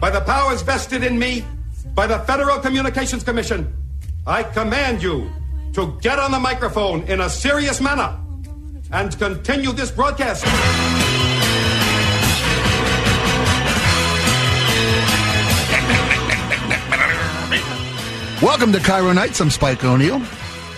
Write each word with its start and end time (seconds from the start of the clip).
by 0.00 0.08
the 0.08 0.20
powers 0.22 0.62
vested 0.62 1.04
in 1.04 1.18
me 1.18 1.44
by 1.94 2.06
the 2.06 2.18
Federal 2.20 2.58
Communications 2.58 3.22
Commission, 3.22 3.70
I 4.26 4.42
command 4.42 5.02
you 5.02 5.30
to 5.74 5.98
get 6.00 6.18
on 6.18 6.30
the 6.30 6.40
microphone 6.40 7.02
in 7.02 7.20
a 7.20 7.28
serious 7.28 7.80
manner 7.80 8.18
and 8.92 9.16
continue 9.18 9.72
this 9.72 9.90
broadcast. 9.90 10.44
Welcome 18.42 18.72
to 18.72 18.78
KIRO 18.78 19.14
Nights. 19.14 19.38
I'm 19.40 19.50
Spike 19.50 19.84
O'Neill. 19.84 20.18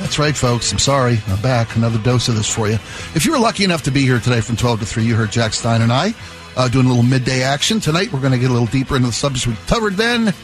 That's 0.01 0.19
right, 0.19 0.37
folks. 0.37 0.73
I'm 0.73 0.81
sorry. 0.81 1.21
I'm 1.29 1.41
back. 1.41 1.77
Another 1.77 1.99
dose 1.99 2.27
of 2.29 2.35
this 2.35 2.53
for 2.53 2.69
you. 2.69 2.75
If 3.15 3.25
you 3.25 3.31
were 3.31 3.39
lucky 3.39 3.63
enough 3.63 3.83
to 3.85 3.93
be 3.93 4.03
here 4.03 4.19
today 4.19 4.41
from 4.41 4.57
12 4.57 4.81
to 4.81 4.87
3, 4.87 5.05
you 5.05 5.15
heard 5.15 5.31
Jack 5.31 5.53
Stein 5.53 5.81
and 5.81 5.93
I 5.93 6.13
uh, 6.57 6.69
doing 6.69 6.87
a 6.87 6.89
little 6.89 7.05
midday 7.05 7.43
action. 7.43 7.81
Tonight, 7.81 8.13
we're 8.13 8.21
going 8.21 8.33
to 8.33 8.39
get 8.39 8.51
a 8.51 8.53
little 8.53 8.67
deeper 8.67 8.97
into 8.97 9.09
the 9.09 9.13
subjects 9.13 9.47
we 9.47 9.55
covered 9.67 9.95
then 9.95 10.35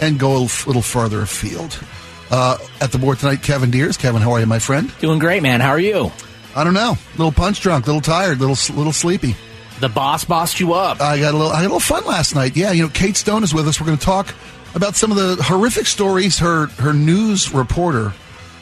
and 0.00 0.18
go 0.18 0.28
a 0.28 0.38
little, 0.38 0.66
little 0.66 0.82
farther 0.82 1.22
afield. 1.22 1.78
Uh, 2.30 2.58
at 2.80 2.92
the 2.92 2.98
board 2.98 3.18
tonight, 3.18 3.42
Kevin 3.42 3.70
Deers. 3.70 3.96
Kevin, 3.96 4.20
how 4.20 4.32
are 4.32 4.40
you, 4.40 4.46
my 4.46 4.58
friend? 4.58 4.92
Doing 5.00 5.18
great, 5.18 5.42
man. 5.42 5.60
How 5.60 5.70
are 5.70 5.80
you? 5.80 6.12
I 6.54 6.64
don't 6.64 6.74
know. 6.74 6.92
A 6.92 7.16
little 7.16 7.32
punch 7.32 7.60
drunk, 7.60 7.86
a 7.86 7.88
little 7.88 8.00
tired, 8.00 8.38
a 8.38 8.46
little, 8.46 8.76
little 8.76 8.92
sleepy. 8.92 9.34
The 9.80 9.88
boss 9.88 10.24
bossed 10.24 10.60
you 10.60 10.72
up. 10.74 11.00
I 11.00 11.20
got 11.20 11.34
a 11.34 11.36
little, 11.36 11.52
I 11.52 11.56
had 11.56 11.62
a 11.62 11.68
little 11.68 11.80
fun 11.80 12.04
last 12.04 12.34
night. 12.34 12.56
Yeah, 12.56 12.72
you 12.72 12.82
know, 12.82 12.88
Kate 12.88 13.16
Stone 13.16 13.44
is 13.44 13.54
with 13.54 13.68
us. 13.68 13.80
We're 13.80 13.86
going 13.86 13.98
to 13.98 14.04
talk 14.04 14.34
about 14.74 14.96
some 14.96 15.10
of 15.10 15.16
the 15.16 15.42
horrific 15.42 15.86
stories 15.86 16.38
her 16.38 16.66
her 16.66 16.92
news 16.92 17.54
reporter 17.54 18.12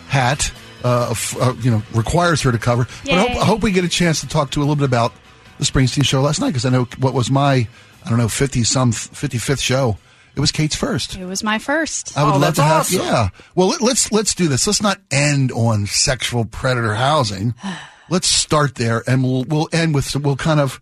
hat, 0.09 0.52
uh, 0.84 1.09
f- 1.10 1.37
uh, 1.41 1.54
you 1.60 1.70
know, 1.70 1.82
requires 1.95 2.43
her 2.43 2.52
to 2.52 2.59
cover. 2.59 2.87
But 3.04 3.15
I 3.15 3.18
hope, 3.20 3.30
I 3.30 3.45
hope 3.45 3.62
we 3.62 3.73
get 3.73 3.84
a 3.84 3.88
chance 3.88 4.20
to 4.20 4.29
talk 4.29 4.51
to 4.52 4.60
a 4.60 4.62
little 4.62 4.77
bit 4.77 4.84
about 4.84 5.12
the 5.59 5.65
Springsteen 5.65 6.05
show 6.05 6.20
last 6.23 6.41
night 6.41 6.48
because 6.48 6.65
I 6.65 6.70
know 6.70 6.84
what 6.98 7.15
was 7.15 7.30
my, 7.30 7.66
I 8.05 8.09
don't 8.09 8.19
know, 8.19 8.28
fifty 8.28 8.65
some 8.65 8.92
fifty 8.92 9.38
fifth 9.38 9.60
show. 9.60 9.98
It 10.34 10.41
was 10.41 10.52
Kate's 10.52 10.77
first. 10.77 11.16
It 11.16 11.24
was 11.24 11.42
my 11.42 11.59
first. 11.59 12.16
I 12.16 12.23
would 12.24 12.29
Oh, 12.29 12.32
love 12.34 12.41
that's 12.42 12.56
to 12.56 12.62
have. 12.62 12.80
awesome. 12.82 13.01
Yeah. 13.01 13.29
Well, 13.55 13.68
let- 13.68 13.80
let's 13.80 14.12
let's 14.12 14.34
do 14.34 14.49
this. 14.49 14.66
Let's 14.66 14.82
not 14.82 15.01
end 15.10 15.51
on 15.52 15.87
sexual 15.87 16.45
predator 16.45 16.95
housing. 16.95 17.54
let's 18.10 18.29
start 18.29 18.74
there, 18.74 19.02
and 19.07 19.23
we'll 19.23 19.45
we'll 19.45 19.68
end 19.73 19.95
with 19.95 20.04
some, 20.04 20.23
we'll 20.23 20.37
kind 20.37 20.60
of, 20.60 20.80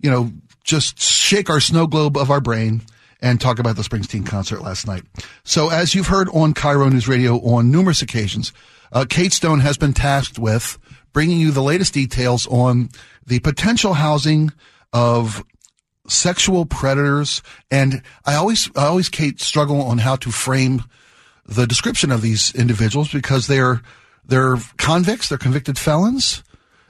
you 0.00 0.10
know, 0.10 0.30
just 0.64 1.00
shake 1.00 1.50
our 1.50 1.58
snow 1.60 1.86
globe 1.88 2.16
of 2.16 2.30
our 2.30 2.40
brain 2.40 2.82
and 3.20 3.40
talk 3.40 3.58
about 3.58 3.74
the 3.76 3.82
Springsteen 3.82 4.24
concert 4.24 4.62
last 4.62 4.86
night. 4.86 5.02
So, 5.44 5.68
as 5.70 5.94
you've 5.94 6.06
heard 6.08 6.28
on 6.30 6.54
KIRO 6.54 6.90
News 6.92 7.08
Radio 7.08 7.38
on 7.38 7.70
numerous 7.72 8.02
occasions, 8.02 8.52
uh, 8.92 9.04
Kate 9.08 9.32
Stone 9.32 9.60
has 9.60 9.76
been 9.76 9.92
tasked 9.92 10.38
with 10.38 10.78
bringing 11.12 11.38
you 11.38 11.50
the 11.50 11.62
latest 11.62 11.94
details 11.94 12.46
on 12.46 12.88
the 13.26 13.40
potential 13.40 13.94
housing 13.94 14.50
of 14.92 15.44
sexual 16.08 16.66
predators. 16.66 17.42
And 17.70 18.02
i 18.24 18.34
always 18.34 18.70
i 18.76 18.86
always 18.86 19.08
kate 19.08 19.40
struggle 19.40 19.82
on 19.82 19.98
how 19.98 20.16
to 20.16 20.30
frame 20.30 20.82
the 21.46 21.66
description 21.66 22.10
of 22.10 22.22
these 22.22 22.54
individuals 22.54 23.12
because 23.12 23.46
they're 23.46 23.82
they're 24.24 24.56
convicts 24.76 25.28
they're 25.28 25.38
convicted 25.38 25.78
felons. 25.78 26.42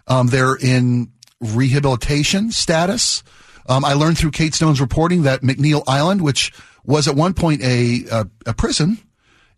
Um, 0.06 0.28
they're 0.28 0.56
in 0.56 1.12
rehabilitation 1.40 2.50
status. 2.50 3.22
Um, 3.68 3.84
i 3.84 3.92
learned 3.92 4.18
through 4.18 4.32
kate 4.32 4.54
stone's 4.54 4.80
reporting 4.80 5.22
that 5.22 5.42
mcneil 5.42 5.84
island 5.86 6.20
which 6.20 6.52
was 6.84 7.06
at 7.06 7.14
one 7.14 7.32
point 7.32 7.62
a, 7.62 8.04
a, 8.10 8.26
a 8.46 8.54
prison 8.54 8.98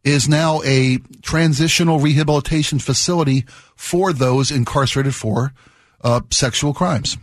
is 0.04 0.28
now 0.28 0.60
a 0.64 0.98
transitional 1.22 1.98
rehabilitation 1.98 2.78
facility 2.78 3.44
for 3.74 4.12
those 4.12 4.50
incarcerated 4.50 5.14
for 5.14 5.52
uh, 6.02 6.20
sexual 6.30 6.74
crimes. 6.74 7.16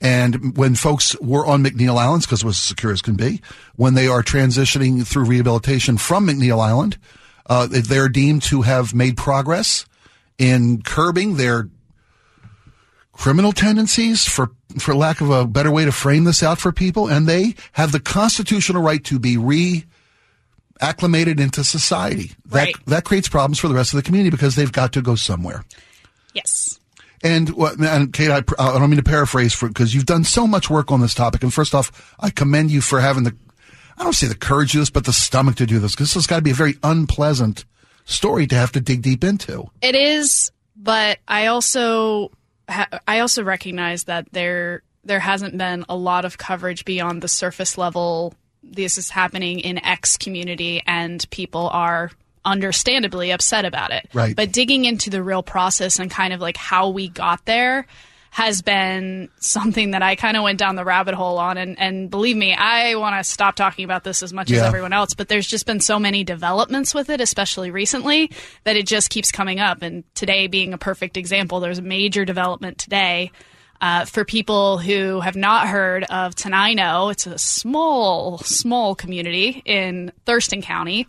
And 0.00 0.56
when 0.56 0.74
folks 0.76 1.18
were 1.20 1.44
on 1.46 1.64
McNeil 1.64 1.98
Island, 1.98 2.22
because 2.22 2.42
it 2.42 2.46
was 2.46 2.56
as 2.56 2.62
secure 2.62 2.92
as 2.92 3.02
can 3.02 3.16
be, 3.16 3.40
when 3.74 3.94
they 3.94 4.06
are 4.06 4.22
transitioning 4.22 5.04
through 5.04 5.24
rehabilitation 5.24 5.96
from 5.98 6.28
McNeil 6.28 6.60
Island, 6.60 6.98
uh, 7.46 7.66
they're 7.68 8.08
deemed 8.08 8.42
to 8.42 8.62
have 8.62 8.94
made 8.94 9.16
progress 9.16 9.86
in 10.36 10.82
curbing 10.82 11.36
their 11.36 11.68
criminal 13.12 13.52
tendencies, 13.52 14.24
for 14.24 14.52
for 14.78 14.94
lack 14.94 15.20
of 15.20 15.30
a 15.30 15.46
better 15.46 15.70
way 15.70 15.84
to 15.84 15.90
frame 15.90 16.24
this 16.24 16.42
out 16.42 16.58
for 16.58 16.70
people, 16.70 17.08
and 17.08 17.26
they 17.26 17.54
have 17.72 17.90
the 17.90 17.98
constitutional 17.98 18.82
right 18.82 19.02
to 19.04 19.18
be 19.18 19.36
re 19.36 19.84
acclimated 20.80 21.40
into 21.40 21.64
society. 21.64 22.32
Right. 22.48 22.74
That 22.76 22.86
that 22.86 23.04
creates 23.04 23.28
problems 23.28 23.58
for 23.58 23.68
the 23.68 23.74
rest 23.74 23.92
of 23.92 23.96
the 23.98 24.02
community 24.02 24.30
because 24.30 24.54
they've 24.56 24.72
got 24.72 24.92
to 24.94 25.02
go 25.02 25.14
somewhere. 25.14 25.64
Yes. 26.34 26.78
And, 27.22 27.50
what- 27.50 27.78
and 27.80 28.12
Kate, 28.12 28.30
I, 28.30 28.42
I 28.58 28.78
don't 28.78 28.90
mean 28.90 28.98
to 28.98 29.02
paraphrase 29.02 29.52
for 29.54 29.66
because 29.68 29.94
you've 29.94 30.06
done 30.06 30.22
so 30.24 30.46
much 30.46 30.70
work 30.70 30.92
on 30.92 31.00
this 31.00 31.14
topic. 31.14 31.42
And 31.42 31.52
first 31.52 31.74
off, 31.74 32.14
I 32.20 32.30
commend 32.30 32.70
you 32.70 32.80
for 32.80 33.00
having 33.00 33.24
the, 33.24 33.36
I 33.96 34.04
don't 34.04 34.12
say 34.12 34.28
the 34.28 34.36
courage 34.36 34.70
to 34.70 34.74
do 34.74 34.78
this, 34.80 34.90
but 34.90 35.04
the 35.04 35.12
stomach 35.12 35.56
to 35.56 35.66
do 35.66 35.80
this 35.80 35.92
because 35.92 36.08
this 36.08 36.14
has 36.14 36.26
got 36.28 36.36
to 36.36 36.42
be 36.42 36.52
a 36.52 36.54
very 36.54 36.76
unpleasant 36.84 37.64
story 38.04 38.46
to 38.46 38.54
have 38.54 38.70
to 38.72 38.80
dig 38.80 39.02
deep 39.02 39.24
into. 39.24 39.68
It 39.82 39.96
is, 39.96 40.52
but 40.76 41.18
I 41.26 41.46
also 41.46 42.30
ha- 42.68 43.00
I 43.08 43.18
also 43.18 43.42
recognize 43.42 44.04
that 44.04 44.30
there 44.32 44.82
there 45.04 45.18
hasn't 45.20 45.58
been 45.58 45.84
a 45.88 45.96
lot 45.96 46.24
of 46.24 46.38
coverage 46.38 46.84
beyond 46.84 47.20
the 47.22 47.28
surface 47.28 47.76
level. 47.76 48.34
This 48.62 48.98
is 48.98 49.10
happening 49.10 49.60
in 49.60 49.78
X 49.84 50.16
community, 50.16 50.82
and 50.86 51.24
people 51.30 51.68
are 51.68 52.10
understandably 52.44 53.30
upset 53.30 53.64
about 53.64 53.90
it. 53.90 54.08
Right. 54.12 54.34
But 54.34 54.52
digging 54.52 54.84
into 54.84 55.10
the 55.10 55.22
real 55.22 55.42
process 55.42 55.98
and 55.98 56.10
kind 56.10 56.32
of 56.32 56.40
like 56.40 56.56
how 56.56 56.88
we 56.88 57.08
got 57.08 57.44
there 57.44 57.86
has 58.30 58.62
been 58.62 59.28
something 59.40 59.92
that 59.92 60.02
I 60.02 60.14
kind 60.14 60.36
of 60.36 60.42
went 60.42 60.58
down 60.58 60.76
the 60.76 60.84
rabbit 60.84 61.14
hole 61.14 61.38
on. 61.38 61.56
And, 61.56 61.78
and 61.78 62.10
believe 62.10 62.36
me, 62.36 62.54
I 62.54 62.94
want 62.96 63.16
to 63.16 63.24
stop 63.24 63.56
talking 63.56 63.84
about 63.84 64.04
this 64.04 64.22
as 64.22 64.32
much 64.32 64.50
as 64.50 64.62
everyone 64.62 64.92
else, 64.92 65.14
but 65.14 65.28
there's 65.28 65.46
just 65.46 65.66
been 65.66 65.80
so 65.80 65.98
many 65.98 66.24
developments 66.24 66.94
with 66.94 67.08
it, 67.10 67.20
especially 67.20 67.70
recently, 67.70 68.30
that 68.64 68.76
it 68.76 68.86
just 68.86 69.10
keeps 69.10 69.32
coming 69.32 69.60
up. 69.60 69.82
And 69.82 70.04
today 70.14 70.46
being 70.46 70.72
a 70.72 70.78
perfect 70.78 71.16
example, 71.16 71.60
there's 71.60 71.78
a 71.78 71.82
major 71.82 72.24
development 72.24 72.78
today. 72.78 73.32
Uh, 73.80 74.04
for 74.04 74.24
people 74.24 74.78
who 74.78 75.20
have 75.20 75.36
not 75.36 75.68
heard 75.68 76.04
of 76.04 76.34
Tenino, 76.34 77.12
it's 77.12 77.26
a 77.26 77.38
small, 77.38 78.38
small 78.38 78.94
community 78.94 79.62
in 79.64 80.12
Thurston 80.26 80.62
County 80.62 81.06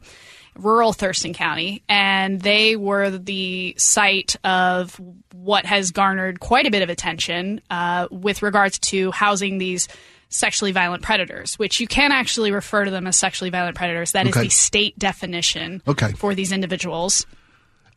rural 0.56 0.92
Thurston 0.92 1.34
County, 1.34 1.82
and 1.88 2.42
they 2.42 2.76
were 2.76 3.12
the 3.12 3.74
site 3.78 4.36
of 4.44 5.00
what 5.34 5.66
has 5.66 5.92
garnered 5.92 6.42
quite 6.42 6.66
a 6.66 6.72
bit 6.72 6.82
of 6.82 6.90
attention 6.90 7.62
uh, 7.70 8.08
with 8.12 8.42
regards 8.44 8.78
to 8.80 9.10
housing 9.12 9.58
these 9.58 9.88
sexually 10.28 10.74
violent 10.74 11.02
predators, 11.02 11.58
which 11.58 11.80
you 11.80 11.88
can 11.88 12.12
actually 12.12 12.52
refer 12.52 12.84
to 12.84 12.92
them 12.92 13.08
as 13.08 13.18
sexually 13.18 13.50
violent 13.50 13.78
predators. 13.78 14.12
That 14.12 14.28
is 14.28 14.34
Okay. 14.34 14.44
the 14.44 14.50
state 14.50 15.00
definition 15.00 15.82
Okay. 15.88 16.12
for 16.14 16.36
these 16.36 16.52
individuals. 16.52 17.26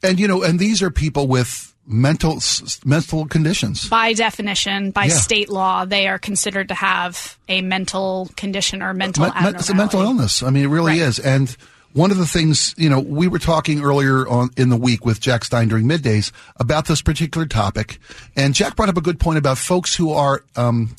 And, 0.02 0.20
you 0.20 0.28
know, 0.28 0.42
and 0.44 0.58
these 0.60 0.82
are 0.82 0.90
people 0.90 1.26
with 1.26 1.71
mental, 1.86 2.36
s- 2.36 2.80
mental 2.84 3.26
conditions. 3.26 3.88
By 3.88 4.12
definition, 4.12 4.90
by 4.92 5.06
Yeah. 5.06 5.16
state 5.16 5.48
law, 5.50 5.84
they 5.84 6.06
are 6.08 6.18
considered 6.18 6.68
to 6.68 6.74
have 6.74 7.36
a 7.48 7.60
mental 7.62 8.30
condition 8.36 8.82
or 8.82 8.94
mental 8.94 9.24
Me- 9.24 9.30
me- 9.42 9.48
it's 9.50 9.68
a 9.68 9.74
mental 9.74 10.00
illness. 10.02 10.42
I 10.42 10.50
mean, 10.50 10.64
it 10.64 10.68
really 10.68 11.00
Right. 11.00 11.08
is. 11.08 11.18
And 11.18 11.54
one 11.92 12.10
of 12.10 12.16
the 12.18 12.26
things, 12.26 12.74
you 12.78 12.88
know, 12.88 13.00
we 13.00 13.26
were 13.28 13.38
talking 13.40 13.82
earlier 13.82 14.26
on 14.28 14.50
in 14.56 14.68
the 14.70 14.76
week 14.76 15.04
with 15.04 15.20
Jack 15.20 15.44
Stein 15.44 15.68
during 15.68 15.84
middays 15.86 16.30
about 16.56 16.86
this 16.86 17.02
particular 17.02 17.46
topic, 17.46 17.98
and 18.36 18.54
Jack 18.54 18.76
brought 18.76 18.88
up 18.88 18.96
a 18.96 19.02
good 19.02 19.18
point 19.20 19.38
about 19.38 19.58
folks 19.58 19.94
who 19.96 20.12
are 20.12 20.44
um, 20.56 20.94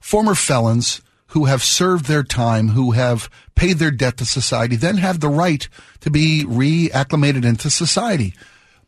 former 0.00 0.34
felons 0.34 1.00
who 1.32 1.46
have 1.46 1.62
served 1.64 2.06
their 2.06 2.22
time, 2.22 2.68
who 2.68 2.92
have 2.92 3.28
paid 3.54 3.78
their 3.78 3.90
debt 3.90 4.16
to 4.18 4.24
society, 4.24 4.76
then 4.76 4.96
have 4.98 5.20
the 5.20 5.28
right 5.28 5.68
to 6.00 6.10
be 6.10 6.44
reacclimated 6.46 7.44
into 7.44 7.68
society. 7.70 8.32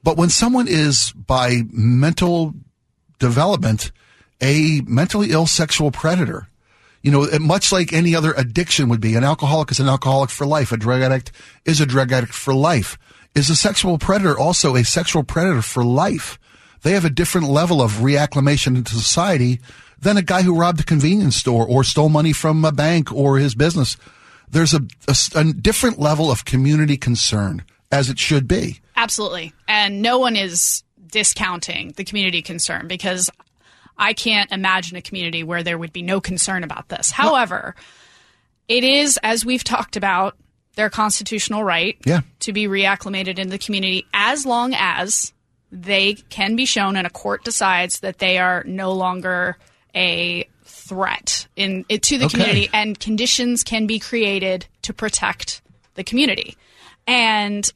But 0.02 0.16
when 0.16 0.30
someone 0.30 0.66
is 0.68 1.12
by 1.12 1.62
mental 1.70 2.54
development 3.18 3.92
a 4.40 4.80
mentally 4.86 5.30
ill 5.30 5.46
sexual 5.46 5.90
predator, 5.90 6.48
you 7.02 7.10
know, 7.10 7.26
much 7.38 7.72
like 7.72 7.92
any 7.92 8.14
other 8.14 8.32
addiction 8.32 8.88
would 8.88 9.00
be, 9.00 9.14
an 9.14 9.24
alcoholic 9.24 9.70
is 9.70 9.80
an 9.80 9.88
alcoholic 9.88 10.30
for 10.30 10.46
life. 10.46 10.72
A 10.72 10.76
drug 10.76 11.02
addict 11.02 11.32
is 11.64 11.80
a 11.80 11.86
drug 11.86 12.12
addict 12.12 12.34
for 12.34 12.54
life. 12.54 12.98
Is 13.34 13.48
a 13.48 13.56
sexual 13.56 13.98
predator 13.98 14.38
also 14.38 14.74
a 14.74 14.84
sexual 14.84 15.22
predator 15.22 15.62
for 15.62 15.84
life? 15.84 16.38
They 16.82 16.92
have 16.92 17.04
a 17.04 17.10
different 17.10 17.48
level 17.48 17.80
of 17.82 17.92
reacclimation 17.92 18.76
into 18.76 18.94
society 18.94 19.60
than 19.98 20.16
a 20.16 20.22
guy 20.22 20.42
who 20.42 20.58
robbed 20.58 20.80
a 20.80 20.84
convenience 20.84 21.36
store 21.36 21.66
or 21.66 21.84
stole 21.84 22.08
money 22.08 22.32
from 22.32 22.64
a 22.64 22.72
bank 22.72 23.12
or 23.12 23.38
his 23.38 23.54
business. 23.54 23.96
There's 24.50 24.74
a 24.74 24.80
a 25.34 25.44
different 25.44 26.00
level 26.00 26.30
of 26.30 26.44
community 26.44 26.96
concern, 26.96 27.64
as 27.92 28.10
it 28.10 28.18
should 28.18 28.48
be. 28.48 28.80
Absolutely. 29.00 29.54
And 29.66 30.02
no 30.02 30.18
one 30.18 30.36
is 30.36 30.84
discounting 31.06 31.92
the 31.96 32.04
community 32.04 32.42
concern 32.42 32.86
because 32.86 33.30
I 33.96 34.12
can't 34.12 34.52
imagine 34.52 34.96
a 34.98 35.02
community 35.02 35.42
where 35.42 35.62
there 35.62 35.78
would 35.78 35.92
be 35.92 36.02
no 36.02 36.20
concern 36.20 36.64
about 36.64 36.88
this. 36.90 37.10
However, 37.10 37.74
it 38.68 38.84
is, 38.84 39.18
as 39.22 39.44
we've 39.44 39.64
talked 39.64 39.96
about, 39.96 40.36
their 40.76 40.90
constitutional 40.90 41.64
right 41.64 41.96
Yeah. 42.04 42.20
to 42.40 42.52
be 42.52 42.66
reacclimated 42.68 43.38
in 43.38 43.48
the 43.48 43.58
community 43.58 44.06
as 44.12 44.44
long 44.44 44.74
as 44.76 45.32
they 45.72 46.14
can 46.28 46.54
be 46.54 46.66
shown 46.66 46.94
and 46.96 47.06
a 47.06 47.10
court 47.10 47.42
decides 47.42 48.00
that 48.00 48.18
they 48.18 48.36
are 48.38 48.62
no 48.66 48.92
longer 48.92 49.56
a 49.94 50.44
threat 50.64 51.46
in 51.56 51.84
it, 51.88 52.02
to 52.02 52.18
the 52.18 52.26
Okay. 52.26 52.32
community, 52.38 52.68
and 52.72 53.00
conditions 53.00 53.64
can 53.64 53.86
be 53.86 53.98
created 53.98 54.66
to 54.82 54.92
protect 54.92 55.62
the 55.94 56.04
community. 56.04 56.56
And 57.06 57.68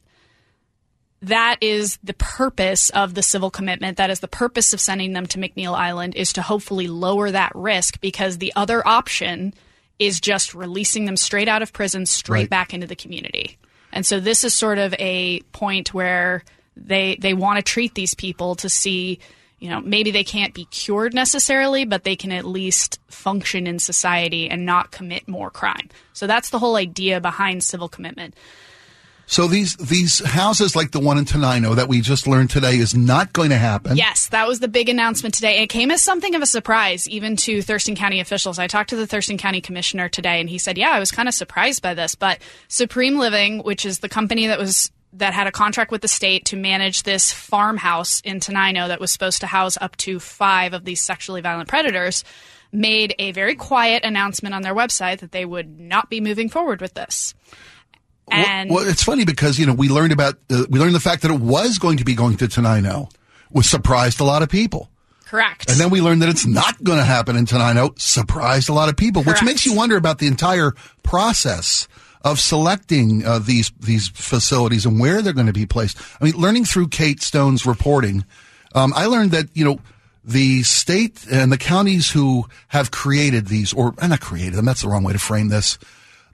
that 1.21 1.57
is 1.61 1.97
the 2.03 2.13
purpose 2.13 2.89
of 2.91 3.13
the 3.13 3.23
civil 3.23 3.49
commitment. 3.49 3.97
That 3.97 4.09
is 4.09 4.19
the 4.19 4.27
purpose 4.27 4.73
of 4.73 4.81
sending 4.81 5.13
them 5.13 5.25
to 5.27 5.39
McNeil 5.39 5.73
Island 5.73 6.15
is 6.15 6.33
to 6.33 6.41
hopefully 6.41 6.87
lower 6.87 7.31
that 7.31 7.51
risk 7.55 7.99
because 8.01 8.37
the 8.37 8.53
other 8.55 8.85
option 8.87 9.53
is 9.97 10.19
just 10.19 10.53
releasing 10.53 11.05
them 11.05 11.17
straight 11.17 11.47
out 11.47 11.61
of 11.61 11.73
prison, 11.73 12.05
straight 12.05 12.41
Right. 12.41 12.49
back 12.49 12.73
into 12.73 12.85
the 12.85 12.95
community. 12.97 13.57
And 13.93 14.05
so 14.05 14.19
this 14.19 14.43
is 14.43 14.53
sort 14.53 14.77
of 14.77 14.93
a 14.99 15.39
point 15.53 15.93
where 15.93 16.43
they 16.75 17.17
they 17.21 17.33
want 17.33 17.57
to 17.57 17.63
treat 17.63 17.95
these 17.95 18.13
people 18.13 18.55
to 18.55 18.67
see, 18.67 19.19
you 19.57 19.69
know, 19.69 19.79
maybe 19.79 20.11
they 20.11 20.25
can't 20.25 20.53
be 20.53 20.65
cured 20.65 21.13
necessarily, 21.13 21.85
but 21.85 22.03
they 22.03 22.17
can 22.17 22.33
at 22.33 22.43
least 22.43 22.99
function 23.07 23.65
in 23.67 23.79
society 23.79 24.49
and 24.49 24.65
not 24.65 24.91
commit 24.91 25.29
more 25.29 25.49
crime. 25.49 25.89
So 26.11 26.27
that's 26.27 26.49
the 26.49 26.59
whole 26.59 26.75
idea 26.75 27.21
behind 27.21 27.63
civil 27.63 27.87
commitment. 27.87 28.35
So 29.27 29.47
these 29.47 29.75
these 29.77 30.23
houses 30.23 30.75
like 30.75 30.91
the 30.91 30.99
one 30.99 31.17
in 31.17 31.25
Tenino 31.25 31.75
that 31.75 31.87
we 31.87 32.01
just 32.01 32.27
learned 32.27 32.49
today 32.51 32.77
is 32.77 32.95
not 32.95 33.33
going 33.33 33.49
to 33.49 33.57
happen. 33.57 33.97
Yes, 33.97 34.27
that 34.29 34.47
was 34.47 34.59
the 34.59 34.67
big 34.67 34.87
announcement 34.87 35.33
today. 35.33 35.63
It 35.63 35.67
came 35.67 35.89
as 35.89 36.01
something 36.01 36.35
of 36.35 36.41
a 36.41 36.45
surprise, 36.45 37.09
even 37.09 37.35
to 37.37 37.61
Thurston 37.61 37.95
County 37.95 38.19
officials. 38.19 38.59
I 38.59 38.67
talked 38.67 38.91
to 38.91 38.95
the 38.95 39.07
Thurston 39.07 39.37
County 39.37 39.61
commissioner 39.61 40.09
today, 40.09 40.39
and 40.39 40.49
he 40.49 40.57
said, 40.57 40.77
"Yeah, 40.77 40.91
I 40.91 40.99
was 40.99 41.11
kind 41.11 41.27
of 41.27 41.33
surprised 41.33 41.81
by 41.81 41.93
this." 41.93 42.13
But 42.15 42.39
Supreme 42.67 43.17
Living, 43.17 43.63
which 43.63 43.85
is 43.85 43.99
the 43.99 44.09
company 44.09 44.47
that 44.47 44.59
was 44.59 44.91
that 45.13 45.33
had 45.33 45.47
a 45.47 45.51
contract 45.51 45.91
with 45.91 46.01
the 46.01 46.07
state 46.07 46.45
to 46.45 46.57
manage 46.57 47.03
this 47.03 47.31
farmhouse 47.31 48.19
in 48.21 48.39
Tenino 48.39 48.87
that 48.87 48.99
was 48.99 49.11
supposed 49.11 49.39
to 49.41 49.47
house 49.47 49.77
up 49.79 49.95
to 49.97 50.19
five 50.19 50.73
of 50.73 50.83
these 50.83 51.01
sexually 51.01 51.41
violent 51.41 51.69
predators, 51.69 52.23
made 52.71 53.15
a 53.17 53.31
very 53.31 53.55
quiet 53.55 54.03
announcement 54.03 54.53
on 54.53 54.61
their 54.61 54.75
website 54.75 55.19
that 55.19 55.31
they 55.31 55.45
would 55.45 55.79
not 55.79 56.09
be 56.09 56.19
moving 56.19 56.49
forward 56.49 56.81
with 56.81 56.93
this. 56.93 57.33
And 58.29 58.71
well, 58.71 58.87
it's 58.87 59.03
funny 59.03 59.25
because 59.25 59.59
you 59.59 59.65
know 59.65 59.73
we 59.73 59.89
learned 59.89 60.11
about 60.11 60.35
uh, 60.49 60.65
we 60.69 60.79
learned 60.79 60.95
the 60.95 60.99
fact 60.99 61.21
that 61.21 61.31
it 61.31 61.39
was 61.39 61.77
going 61.77 61.97
to 61.97 62.03
be 62.03 62.15
going 62.15 62.37
to 62.37 62.47
Tenino, 62.47 63.11
which 63.49 63.67
surprised 63.67 64.19
a 64.19 64.23
lot 64.23 64.41
of 64.41 64.49
people. 64.49 64.89
correct. 65.25 65.69
And 65.69 65.79
then 65.79 65.89
we 65.89 66.01
learned 66.01 66.21
that 66.21 66.29
it's 66.29 66.45
not 66.45 66.83
going 66.83 66.97
to 66.97 67.05
happen 67.05 67.35
in 67.35 67.45
Tenino, 67.45 67.99
surprised 67.99 68.69
a 68.69 68.73
lot 68.73 68.89
of 68.89 68.97
people, 68.97 69.23
which 69.23 69.43
makes 69.43 69.65
you 69.65 69.75
wonder 69.75 69.95
about 69.95 70.17
the 70.17 70.27
entire 70.27 70.73
process 71.03 71.87
of 72.23 72.39
selecting 72.39 73.23
uh, 73.23 73.37
these 73.37 73.71
these 73.79 74.09
facilities 74.09 74.85
and 74.85 74.99
where 74.99 75.21
they're 75.21 75.33
going 75.33 75.45
to 75.45 75.53
be 75.53 75.67
placed. 75.67 75.97
I 76.19 76.25
mean, 76.25 76.33
learning 76.35 76.65
through 76.65 76.87
Kate 76.87 77.21
Stone's 77.21 77.65
reporting, 77.65 78.25
um, 78.73 78.91
I 78.95 79.05
learned 79.05 79.31
that 79.31 79.45
you 79.53 79.63
know 79.63 79.79
the 80.23 80.63
state 80.63 81.25
and 81.31 81.51
the 81.51 81.57
counties 81.57 82.09
who 82.09 82.45
have 82.69 82.89
created 82.89 83.47
these, 83.47 83.71
or 83.71 83.93
uh, 83.99 84.07
not 84.07 84.21
created 84.21 84.55
them, 84.55 84.65
that's 84.65 84.81
the 84.81 84.89
wrong 84.89 85.03
way 85.03 85.13
to 85.13 85.19
frame 85.19 85.49
this. 85.49 85.77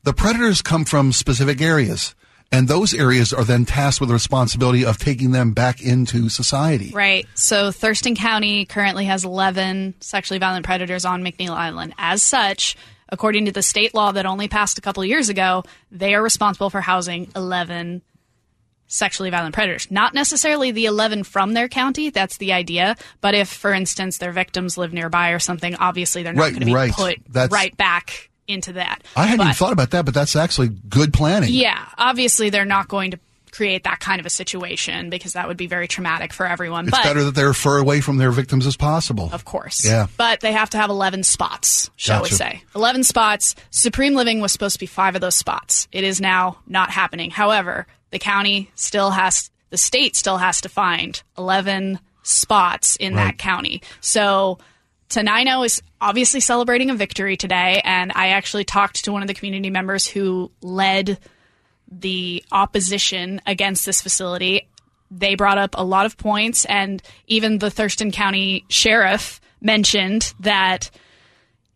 The 0.04 0.14
predators 0.14 0.62
come 0.62 0.86
from 0.86 1.12
specific 1.12 1.62
areas. 1.62 2.16
And 2.54 2.68
those 2.68 2.94
areas 2.94 3.32
are 3.32 3.46
then 3.46 3.64
tasked 3.64 4.02
with 4.02 4.10
the 4.10 4.14
responsibility 4.14 4.84
of 4.84 4.98
taking 4.98 5.32
them 5.32 5.54
back 5.54 5.82
into 5.82 6.28
society. 6.28 6.92
Right. 6.94 7.26
So 7.34 7.72
Thurston 7.72 8.14
County 8.14 8.66
currently 8.66 9.06
has 9.06 9.24
11 9.24 9.94
sexually 10.02 10.38
violent 10.38 10.66
predators 10.66 11.06
on 11.06 11.24
McNeil 11.24 11.52
Island. 11.52 11.94
As 11.98 12.22
such, 12.22 12.76
according 13.08 13.46
to 13.46 13.54
the 13.54 13.62
state 13.64 13.94
law 13.94 14.12
that 14.12 14.26
only 14.26 14.50
passed 14.50 14.78
a 14.78 14.82
couple 14.82 15.02
of 15.02 15.08
years 15.08 15.30
ago, 15.30 15.64
they 15.92 16.14
are 16.14 16.22
responsible 16.22 16.70
for 16.70 16.82
housing 16.82 17.32
11 17.38 18.02
sexually 18.88 19.30
violent 19.30 19.56
predators. 19.56 19.90
Not 19.90 20.14
necessarily 20.14 20.72
the 20.72 20.88
11 20.88 21.24
from 21.24 21.54
their 21.54 21.70
county, 21.70 22.10
that's 22.10 22.36
the 22.36 22.52
idea, 22.52 22.98
but 23.22 23.34
if 23.34 23.48
for 23.48 23.72
instance 23.72 24.18
their 24.18 24.34
victims 24.34 24.78
live 24.78 24.92
nearby 24.92 25.30
or 25.30 25.40
something, 25.40 25.76
obviously 25.76 26.24
they're 26.24 26.34
not 26.34 26.42
Right, 26.42 26.50
going 26.50 26.60
to 26.60 26.66
be 26.66 26.74
right. 26.74 26.92
put 26.92 27.16
That's- 27.30 27.50
right 27.52 27.76
back 27.78 28.30
into 28.52 28.74
that. 28.74 29.04
I 29.16 29.26
hadn't 29.26 29.42
even 29.46 29.54
thought 29.56 29.74
about 29.74 29.92
that, 29.92 30.06
but 30.06 30.14
that's 30.14 30.36
actually 30.36 30.70
good 30.70 31.14
planning. 31.14 31.52
yeah, 31.54 31.88
obviously 31.98 32.50
they're 32.50 32.66
not 32.66 32.88
going 32.88 33.12
to 33.12 33.20
create 33.52 33.84
that 33.84 34.00
kind 34.00 34.22
of 34.22 34.26
a 34.26 34.30
situation 34.30 35.10
because 35.10 35.34
that 35.34 35.46
would 35.46 35.58
be 35.58 35.68
very 35.68 35.86
traumatic 35.86 36.32
for 36.32 36.46
everyone. 36.48 36.88
It's 36.88 36.98
but 36.98 37.04
better 37.04 37.26
that 37.26 37.36
they're 37.36 37.54
far 37.54 37.80
away 37.80 38.00
from 38.00 38.16
their 38.16 38.32
victims 38.32 38.66
as 38.66 38.78
possible. 38.78 39.30
of 39.34 39.44
course. 39.44 39.86
Yeah. 39.86 40.08
But 40.16 40.40
they 40.40 40.54
have 40.54 40.70
to 40.70 40.78
have 40.78 40.90
11 40.90 41.24
spots, 41.24 41.90
shall 41.98 42.22
Gotcha. 42.22 42.34
we 42.34 42.38
say. 42.38 42.64
11 42.76 43.04
spots. 43.04 43.56
Supreme 43.70 44.14
Living 44.16 44.40
was 44.40 44.54
supposed 44.54 44.76
to 44.76 44.80
be 44.80 44.86
five 44.86 45.16
of 45.16 45.22
those 45.22 45.36
spots. 45.36 45.90
It 45.92 46.06
is 46.06 46.22
now 46.22 46.60
not 46.66 46.92
happening. 46.92 47.30
However, 47.30 47.88
the 48.12 48.20
county 48.20 48.72
still 48.76 49.10
has, 49.12 49.52
the 49.70 49.78
state 49.78 50.16
still 50.16 50.38
has 50.38 50.62
to 50.62 50.70
find 50.70 51.22
11 51.38 52.00
spots 52.24 52.96
in 52.96 53.16
Right. 53.16 53.26
that 53.26 53.38
county. 53.38 53.82
So 54.00 54.60
Tenino 55.12 55.66
is 55.66 55.84
obviously 56.00 56.40
celebrating 56.40 56.90
a 56.90 56.96
victory 56.96 57.38
today. 57.38 57.82
And 57.84 58.12
I 58.16 58.30
actually 58.30 58.64
talked 58.64 59.06
to 59.06 59.12
one 59.12 59.22
of 59.22 59.28
the 59.28 59.34
community 59.34 59.70
members 59.70 60.08
who 60.08 60.52
led 60.62 61.20
the 61.92 62.44
opposition 62.52 63.42
against 63.46 63.86
this 63.86 64.02
facility. 64.02 64.68
They 65.12 65.36
brought 65.36 65.58
up 65.58 65.76
a 65.78 65.84
lot 65.84 66.06
of 66.06 66.18
points, 66.18 66.64
and 66.64 67.04
even 67.28 67.58
the 67.58 67.70
Thurston 67.70 68.12
County 68.12 68.64
sheriff 68.70 69.42
mentioned 69.60 70.34
that 70.40 70.90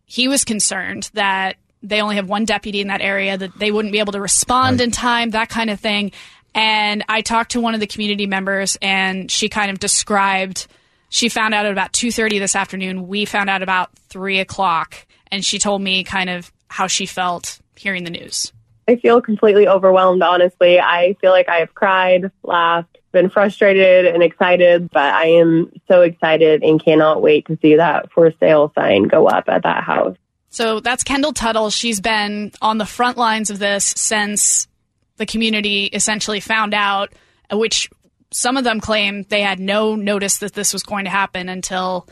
he 0.06 0.26
was 0.26 0.42
concerned 0.42 1.10
that 1.12 1.56
they 1.82 2.00
only 2.00 2.16
have 2.16 2.30
one 2.30 2.46
deputy 2.46 2.80
in 2.80 2.88
that 2.88 3.02
area, 3.02 3.36
that 3.36 3.58
they 3.58 3.70
wouldn't 3.70 3.92
be 3.92 3.98
able 3.98 4.14
to 4.14 4.20
respond 4.20 4.80
in 4.80 4.90
time, 4.90 5.30
that 5.30 5.50
kind 5.50 5.68
of 5.68 5.78
thing. 5.78 6.12
And 6.54 7.04
I 7.10 7.20
talked 7.20 7.52
to 7.52 7.60
one 7.60 7.74
of 7.74 7.80
the 7.80 7.86
community 7.86 8.26
members, 8.26 8.78
and 8.80 9.30
she 9.30 9.50
kind 9.50 9.70
of 9.70 9.78
described. 9.78 10.66
She 11.08 11.28
found 11.28 11.54
out 11.54 11.66
at 11.66 11.72
about 11.72 11.92
two 11.92 12.10
thirty 12.10 12.38
this 12.38 12.56
afternoon. 12.56 13.06
We 13.06 13.24
found 13.24 13.48
out 13.48 13.62
about 13.62 13.90
three 14.08 14.40
o'clock, 14.40 15.06
and 15.30 15.44
she 15.44 15.58
told 15.58 15.82
me 15.82 16.04
kind 16.04 16.30
of 16.30 16.52
how 16.68 16.86
she 16.86 17.06
felt 17.06 17.60
hearing 17.76 18.04
the 18.04 18.10
news. 18.10 18.52
I 18.88 18.96
feel 18.96 19.20
completely 19.20 19.66
overwhelmed, 19.66 20.22
honestly. 20.22 20.78
I 20.78 21.16
feel 21.20 21.32
like 21.32 21.48
I 21.48 21.56
have 21.56 21.74
cried, 21.74 22.30
laughed, 22.42 22.98
been 23.12 23.30
frustrated 23.30 24.06
and 24.06 24.22
excited, 24.22 24.90
but 24.90 25.12
I 25.12 25.26
am 25.26 25.72
so 25.88 26.02
excited 26.02 26.62
and 26.62 26.82
cannot 26.82 27.22
wait 27.22 27.46
to 27.46 27.58
see 27.60 27.76
that 27.76 28.12
for 28.12 28.32
sale 28.38 28.72
sign 28.76 29.04
go 29.04 29.26
up 29.26 29.48
at 29.48 29.64
that 29.64 29.82
house. 29.82 30.16
So 30.50 30.80
that's 30.80 31.02
Kendall 31.02 31.32
Tuttle. 31.32 31.70
She's 31.70 32.00
been 32.00 32.52
on 32.62 32.78
the 32.78 32.86
front 32.86 33.16
lines 33.16 33.50
of 33.50 33.58
this 33.58 33.84
since 33.96 34.68
the 35.16 35.26
community 35.26 35.86
essentially 35.86 36.40
found 36.40 36.72
out, 36.72 37.12
which 37.50 37.90
some 38.32 38.56
of 38.56 38.64
them 38.64 38.80
claim 38.80 39.24
they 39.28 39.42
had 39.42 39.60
no 39.60 39.94
notice 39.94 40.38
that 40.38 40.52
this 40.52 40.72
was 40.72 40.82
going 40.82 41.04
to 41.04 41.10
happen 41.10 41.48
until 41.48 42.08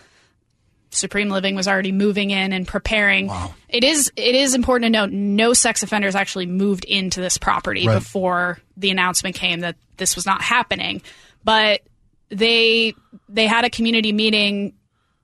Supreme 0.91 1.29
Living 1.29 1.57
was 1.57 1.67
already 1.67 1.91
moving 1.91 2.31
in 2.31 2.53
and 2.53 2.69
preparing. 2.69 3.31
It 3.69 3.83
is 3.83 4.13
it 4.17 4.35
is 4.37 4.55
important 4.55 4.85
to 4.87 4.91
note 4.91 5.11
no 5.11 5.53
sex 5.53 5.83
offenders 5.83 6.15
actually 6.15 6.47
moved 6.47 6.85
into 6.85 7.21
this 7.21 7.37
property 7.37 7.87
Right. 7.89 7.95
before 7.95 8.59
the 8.77 8.91
announcement 8.91 9.35
came 9.35 9.61
that 9.61 9.77
this 9.97 10.15
was 10.15 10.25
not 10.25 10.41
happening. 10.41 11.03
But 11.43 11.81
they 12.29 12.95
they 13.29 13.47
had 13.49 13.65
a 13.65 13.71
community 13.71 14.13
meeting 14.13 14.75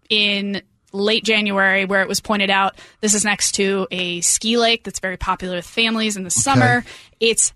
in 0.09 0.62
late 0.92 1.23
January 1.23 1.85
where 1.85 2.02
it 2.02 2.09
was 2.09 2.20
pointed 2.20 2.50
out 2.50 2.76
this 3.00 3.14
is 3.14 3.25
next 3.25 3.52
to 3.52 3.87
a 3.92 4.20
ski 4.23 4.59
lake 4.59 4.82
that's 4.82 4.99
very 4.99 5.16
popular 5.16 5.54
with 5.56 5.66
families 5.66 6.16
in 6.16 6.25
the 6.25 6.30
summer. 6.30 6.85
It's 7.20 7.52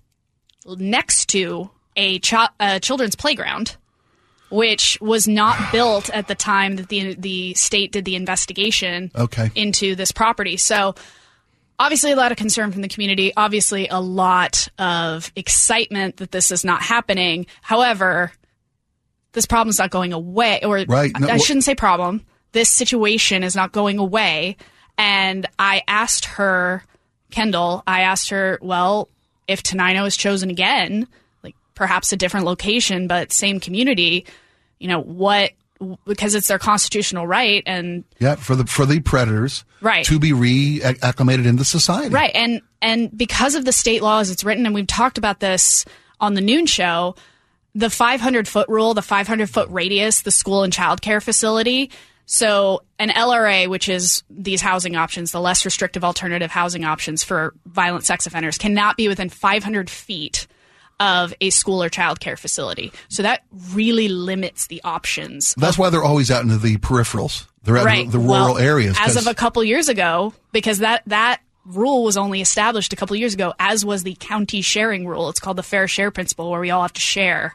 next 0.64 1.30
to 1.30 1.68
a, 1.96 2.18
chi- 2.20 2.48
a 2.60 2.80
children's 2.80 3.14
playground, 3.16 3.76
which 4.50 4.98
was 5.00 5.26
not 5.28 5.72
built 5.72 6.10
at 6.10 6.28
the 6.28 6.34
time 6.34 6.76
that 6.76 6.88
the 6.88 7.14
the 7.14 7.54
state 7.54 7.92
did 7.92 8.04
the 8.04 8.16
investigation 8.16 9.10
Okay. 9.14 9.50
into 9.54 9.94
this 9.94 10.12
property. 10.12 10.56
So 10.56 10.94
obviously 11.78 12.12
a 12.12 12.16
lot 12.16 12.30
of 12.30 12.38
concern 12.38 12.70
from 12.72 12.82
the 12.82 12.88
community, 12.88 13.32
obviously 13.36 13.88
a 13.88 14.00
lot 14.00 14.68
of 14.78 15.32
excitement 15.34 16.18
that 16.18 16.30
this 16.30 16.50
is 16.52 16.64
not 16.64 16.82
happening. 16.82 17.46
However, 17.62 18.32
this 19.32 19.46
problem's 19.46 19.78
not 19.78 19.90
going 19.90 20.12
away 20.12 20.60
or 20.62 20.84
Right. 20.86 21.10
No, 21.18 21.26
I 21.28 21.38
shouldn't 21.38 21.64
say 21.64 21.74
problem. 21.74 22.24
This 22.52 22.70
situation 22.70 23.42
is 23.42 23.56
not 23.56 23.72
going 23.72 23.98
away. 23.98 24.56
And 24.96 25.46
I 25.58 25.82
asked 25.88 26.26
her, 26.26 26.84
Kendall, 27.32 27.82
I 27.84 28.02
asked 28.02 28.30
her, 28.30 28.60
well, 28.62 29.08
if 29.48 29.60
Tenino 29.64 30.06
is 30.06 30.16
chosen 30.16 30.50
again, 30.50 31.08
perhaps 31.74 32.12
a 32.12 32.16
different 32.16 32.46
location, 32.46 33.06
but 33.06 33.32
same 33.32 33.60
community, 33.60 34.26
you 34.78 34.88
know, 34.88 35.00
what, 35.00 35.52
because 36.06 36.34
it's 36.34 36.48
their 36.48 36.58
constitutional 36.58 37.26
right 37.26 37.62
and 37.66 38.04
Yeah, 38.18 38.36
for 38.36 38.54
the 38.56 38.64
for 38.64 38.86
the 38.86 39.00
predators, 39.00 39.64
Right. 39.80 40.04
to 40.06 40.18
be 40.18 40.30
reacclimated 40.30 41.46
into 41.46 41.64
society. 41.64 42.10
Right. 42.14 42.30
And 42.34 42.62
and 42.80 43.16
because 43.16 43.54
of 43.54 43.64
the 43.64 43.72
state 43.72 44.02
law 44.02 44.20
as 44.20 44.30
it's 44.30 44.44
written, 44.44 44.66
and 44.66 44.74
we've 44.74 44.86
talked 44.86 45.18
about 45.18 45.40
this 45.40 45.84
on 46.20 46.34
the 46.34 46.40
noon 46.40 46.66
show, 46.66 47.16
the 47.74 47.90
500 47.90 48.46
foot 48.46 48.68
rule, 48.68 48.94
the 48.94 49.02
500 49.02 49.50
foot 49.50 49.68
radius, 49.70 50.22
the 50.22 50.30
school 50.30 50.62
and 50.62 50.72
child 50.72 51.02
care 51.02 51.20
facility. 51.20 51.90
So 52.26 52.82
an 52.98 53.10
LRA, 53.10 53.68
which 53.68 53.88
is 53.88 54.22
these 54.30 54.62
housing 54.62 54.96
options, 54.96 55.32
the 55.32 55.40
less 55.40 55.64
restrictive 55.64 56.04
alternative 56.04 56.50
housing 56.50 56.84
options 56.84 57.22
for 57.24 57.52
violent 57.66 58.04
sex 58.04 58.26
offenders, 58.26 58.56
cannot 58.56 58.96
be 58.96 59.08
within 59.08 59.28
500 59.28 59.90
feet 59.90 60.46
of 61.00 61.34
a 61.40 61.50
school 61.50 61.82
or 61.82 61.90
childcare 61.90 62.38
facility. 62.38 62.92
So 63.08 63.22
that 63.22 63.42
really 63.72 64.08
limits 64.08 64.66
the 64.68 64.80
options. 64.84 65.54
That's 65.56 65.78
why 65.78 65.90
they're 65.90 66.04
always 66.04 66.30
out 66.30 66.42
into 66.42 66.58
the 66.58 66.76
peripherals. 66.76 67.46
They're 67.62 67.78
at 67.78 67.84
right. 67.84 68.06
the, 68.06 68.12
the 68.12 68.18
rural 68.18 68.54
Well, 68.54 68.58
areas. 68.58 68.96
As 69.00 69.16
of 69.16 69.26
a 69.26 69.34
couple 69.34 69.64
years 69.64 69.88
ago, 69.88 70.34
because 70.52 70.78
that 70.78 71.02
that 71.06 71.40
rule 71.64 72.04
was 72.04 72.16
only 72.16 72.40
established 72.42 72.92
a 72.92 72.96
couple 72.96 73.16
years 73.16 73.34
ago, 73.34 73.54
as 73.58 73.84
was 73.84 74.02
the 74.02 74.16
county 74.20 74.60
sharing 74.60 75.06
rule. 75.06 75.30
It's 75.30 75.40
called 75.40 75.56
the 75.56 75.62
fair 75.62 75.88
share 75.88 76.10
principle, 76.10 76.50
where 76.50 76.60
we 76.60 76.70
all 76.70 76.82
have 76.82 76.92
to 76.92 77.00
share. 77.00 77.54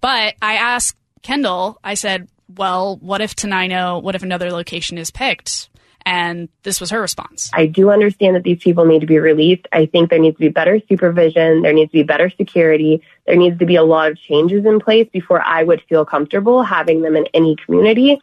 But 0.00 0.34
I 0.42 0.54
asked 0.54 0.96
Kendall, 1.22 1.78
I 1.82 1.94
said, 1.94 2.28
"Well, 2.54 2.96
what 2.98 3.20
if 3.22 3.34
Tenino? 3.34 4.02
What 4.02 4.14
if 4.14 4.22
another 4.22 4.50
location 4.50 4.98
is 4.98 5.10
picked?" 5.10 5.69
And 6.10 6.48
this 6.64 6.80
was 6.80 6.90
her 6.90 7.00
response. 7.00 7.52
I 7.54 7.66
do 7.66 7.88
understand 7.88 8.34
that 8.34 8.42
these 8.42 8.58
people 8.58 8.84
need 8.84 8.98
to 8.98 9.06
be 9.06 9.20
released. 9.20 9.68
I 9.70 9.86
think 9.86 10.10
there 10.10 10.18
needs 10.18 10.36
to 10.38 10.40
be 10.40 10.48
better 10.48 10.80
supervision. 10.88 11.62
There 11.62 11.72
needs 11.72 11.92
to 11.92 11.98
be 11.98 12.02
better 12.02 12.28
security. 12.30 13.00
There 13.28 13.36
needs 13.36 13.60
to 13.60 13.64
be 13.64 13.76
a 13.76 13.84
lot 13.84 14.10
of 14.10 14.18
changes 14.18 14.66
in 14.66 14.80
place 14.80 15.08
before 15.12 15.40
I 15.40 15.62
would 15.62 15.80
feel 15.88 16.04
comfortable 16.04 16.64
having 16.64 17.02
them 17.02 17.14
in 17.14 17.26
any 17.32 17.54
community. 17.64 18.20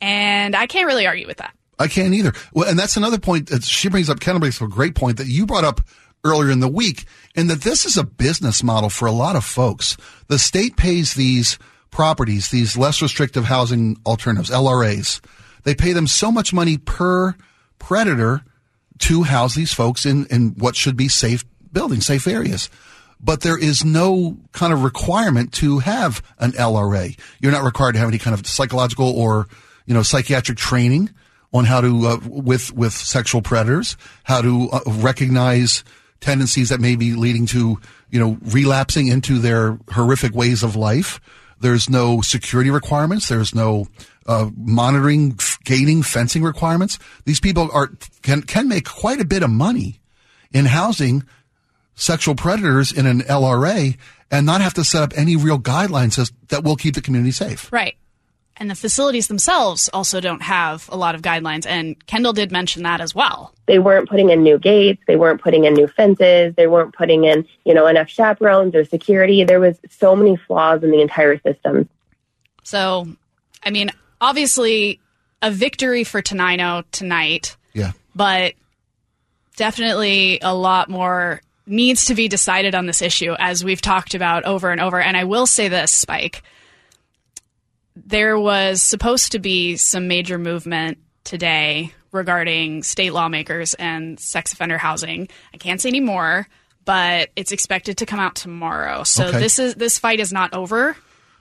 And 0.00 0.56
I 0.56 0.66
can't 0.66 0.88
really 0.88 1.06
argue 1.06 1.28
with 1.28 1.36
that. 1.36 1.54
I 1.78 1.86
can't 1.86 2.12
either. 2.14 2.32
Well, 2.52 2.68
and 2.68 2.76
that's 2.76 2.96
another 2.96 3.18
point 3.18 3.50
that 3.50 3.62
she 3.62 3.88
brings 3.88 4.10
up. 4.10 4.18
Kendall 4.18 4.40
brings 4.40 4.60
up 4.60 4.66
a 4.66 4.72
great 4.72 4.96
point 4.96 5.18
that 5.18 5.28
you 5.28 5.46
brought 5.46 5.62
up 5.62 5.82
earlier 6.24 6.50
in 6.50 6.58
the 6.58 6.66
week, 6.66 7.04
and 7.36 7.48
that 7.48 7.60
this 7.60 7.86
is 7.86 7.96
a 7.96 8.02
business 8.02 8.64
model 8.64 8.90
for 8.90 9.06
a 9.06 9.12
lot 9.12 9.36
of 9.36 9.44
folks. 9.44 9.96
The 10.26 10.38
state 10.38 10.76
pays 10.76 11.14
these 11.14 11.60
properties, 11.92 12.48
these 12.48 12.76
less 12.76 13.00
restrictive 13.00 13.44
housing 13.44 13.98
alternatives, 14.04 14.50
LRAs. 14.50 15.20
They 15.64 15.74
pay 15.74 15.92
them 15.92 16.06
so 16.06 16.30
much 16.30 16.52
money 16.52 16.78
per 16.78 17.34
predator 17.78 18.42
to 18.98 19.22
house 19.22 19.54
these 19.54 19.72
folks 19.72 20.06
in, 20.06 20.26
in 20.26 20.50
what 20.50 20.76
should 20.76 20.96
be 20.96 21.08
safe 21.08 21.44
buildings, 21.72 22.06
safe 22.06 22.26
areas. 22.26 22.68
But 23.22 23.42
there 23.42 23.58
is 23.58 23.84
no 23.84 24.38
kind 24.52 24.72
of 24.72 24.82
requirement 24.82 25.52
to 25.54 25.80
have 25.80 26.22
an 26.38 26.52
LRA. 26.52 27.18
You're 27.40 27.52
not 27.52 27.64
required 27.64 27.92
to 27.92 27.98
have 27.98 28.08
any 28.08 28.18
kind 28.18 28.34
of 28.34 28.46
psychological 28.46 29.10
or, 29.10 29.46
you 29.86 29.94
know, 29.94 30.02
psychiatric 30.02 30.56
training 30.56 31.10
on 31.52 31.64
how 31.64 31.80
to, 31.80 32.06
uh, 32.06 32.18
with, 32.24 32.72
with 32.72 32.92
sexual 32.92 33.42
predators, 33.42 33.96
how 34.24 34.40
to 34.40 34.70
uh, 34.70 34.80
recognize 34.86 35.84
tendencies 36.20 36.68
that 36.68 36.80
may 36.80 36.96
be 36.96 37.14
leading 37.14 37.46
to, 37.46 37.78
you 38.10 38.20
know, 38.20 38.38
relapsing 38.42 39.08
into 39.08 39.38
their 39.38 39.78
horrific 39.90 40.34
ways 40.34 40.62
of 40.62 40.76
life. 40.76 41.20
There's 41.60 41.90
no 41.90 42.20
security 42.20 42.70
requirements. 42.70 43.28
There's 43.28 43.54
no 43.54 43.86
uh, 44.26 44.50
monitoring, 44.56 45.38
f- 45.60 45.64
gating, 45.64 46.02
fencing 46.02 46.42
requirements. 46.42 46.98
These 47.24 47.40
people 47.40 47.70
are 47.72 47.90
can 48.22 48.42
can 48.42 48.68
make 48.68 48.86
quite 48.86 49.20
a 49.20 49.24
bit 49.24 49.42
of 49.42 49.50
money 49.50 50.00
in 50.52 50.66
housing 50.66 51.24
sexual 51.94 52.34
predators 52.34 52.92
in 52.92 53.06
an 53.06 53.20
LRA 53.20 53.96
and 54.30 54.46
not 54.46 54.60
have 54.60 54.74
to 54.74 54.84
set 54.84 55.02
up 55.02 55.12
any 55.16 55.36
real 55.36 55.58
guidelines 55.58 56.32
that 56.48 56.64
will 56.64 56.76
keep 56.76 56.94
the 56.94 57.02
community 57.02 57.32
safe. 57.32 57.70
Right. 57.72 57.96
And 58.56 58.70
the 58.70 58.74
facilities 58.74 59.26
themselves 59.26 59.88
also 59.90 60.20
don't 60.20 60.42
have 60.42 60.86
a 60.92 60.96
lot 60.96 61.14
of 61.14 61.22
guidelines. 61.22 61.66
And 61.66 62.04
Kendall 62.06 62.34
did 62.34 62.52
mention 62.52 62.82
that 62.82 63.00
as 63.00 63.14
well. 63.14 63.54
They 63.64 63.78
weren't 63.78 64.08
putting 64.08 64.28
in 64.28 64.42
new 64.42 64.58
gates. 64.58 65.02
They 65.06 65.16
weren't 65.16 65.40
putting 65.40 65.64
in 65.64 65.72
new 65.72 65.88
fences. 65.88 66.54
They 66.56 66.66
weren't 66.66 66.94
putting 66.94 67.24
in, 67.24 67.46
you 67.64 67.72
know, 67.72 67.86
enough 67.86 68.10
chaperones 68.10 68.74
or 68.74 68.84
security. 68.84 69.44
There 69.44 69.60
was 69.60 69.78
so 69.88 70.14
many 70.14 70.36
flaws 70.36 70.82
in 70.82 70.90
the 70.90 71.00
entire 71.00 71.40
system. 71.40 71.88
So, 72.62 73.08
I 73.62 73.70
mean, 73.70 73.90
obviously 74.20 75.00
a 75.42 75.50
victory 75.50 76.04
for 76.04 76.22
Tenino 76.22 76.84
tonight, 76.92 77.56
Yeah. 77.72 77.92
but 78.14 78.54
definitely 79.56 80.38
a 80.42 80.54
lot 80.54 80.88
more 80.88 81.40
needs 81.66 82.06
to 82.06 82.14
be 82.14 82.28
decided 82.28 82.74
on 82.74 82.86
this 82.86 83.00
issue 83.02 83.34
as 83.38 83.62
we've 83.64 83.80
talked 83.82 84.14
about 84.14 84.44
over 84.44 84.70
and 84.70 84.80
over. 84.80 85.00
And 85.00 85.16
I 85.16 85.24
will 85.24 85.46
say 85.46 85.68
this, 85.68 85.92
Spike. 85.92 86.42
There 87.96 88.38
was 88.38 88.82
supposed 88.82 89.32
to 89.32 89.38
be 89.38 89.76
some 89.76 90.08
major 90.08 90.38
movement 90.38 90.98
today 91.24 91.92
regarding 92.12 92.82
state 92.82 93.12
lawmakers 93.12 93.74
and 93.74 94.18
sex 94.18 94.52
offender 94.52 94.78
housing. 94.78 95.28
I 95.54 95.58
can't 95.58 95.80
say 95.80 95.90
any 95.90 96.00
more, 96.00 96.48
but 96.84 97.30
it's 97.36 97.52
expected 97.52 97.98
to 97.98 98.06
come 98.06 98.18
out 98.18 98.34
tomorrow. 98.34 99.04
So 99.04 99.26
Okay. 99.26 99.38
this 99.38 99.58
is 99.58 99.74
this 99.74 99.98
fight 99.98 100.18
is 100.18 100.32
not 100.32 100.52
over 100.54 100.96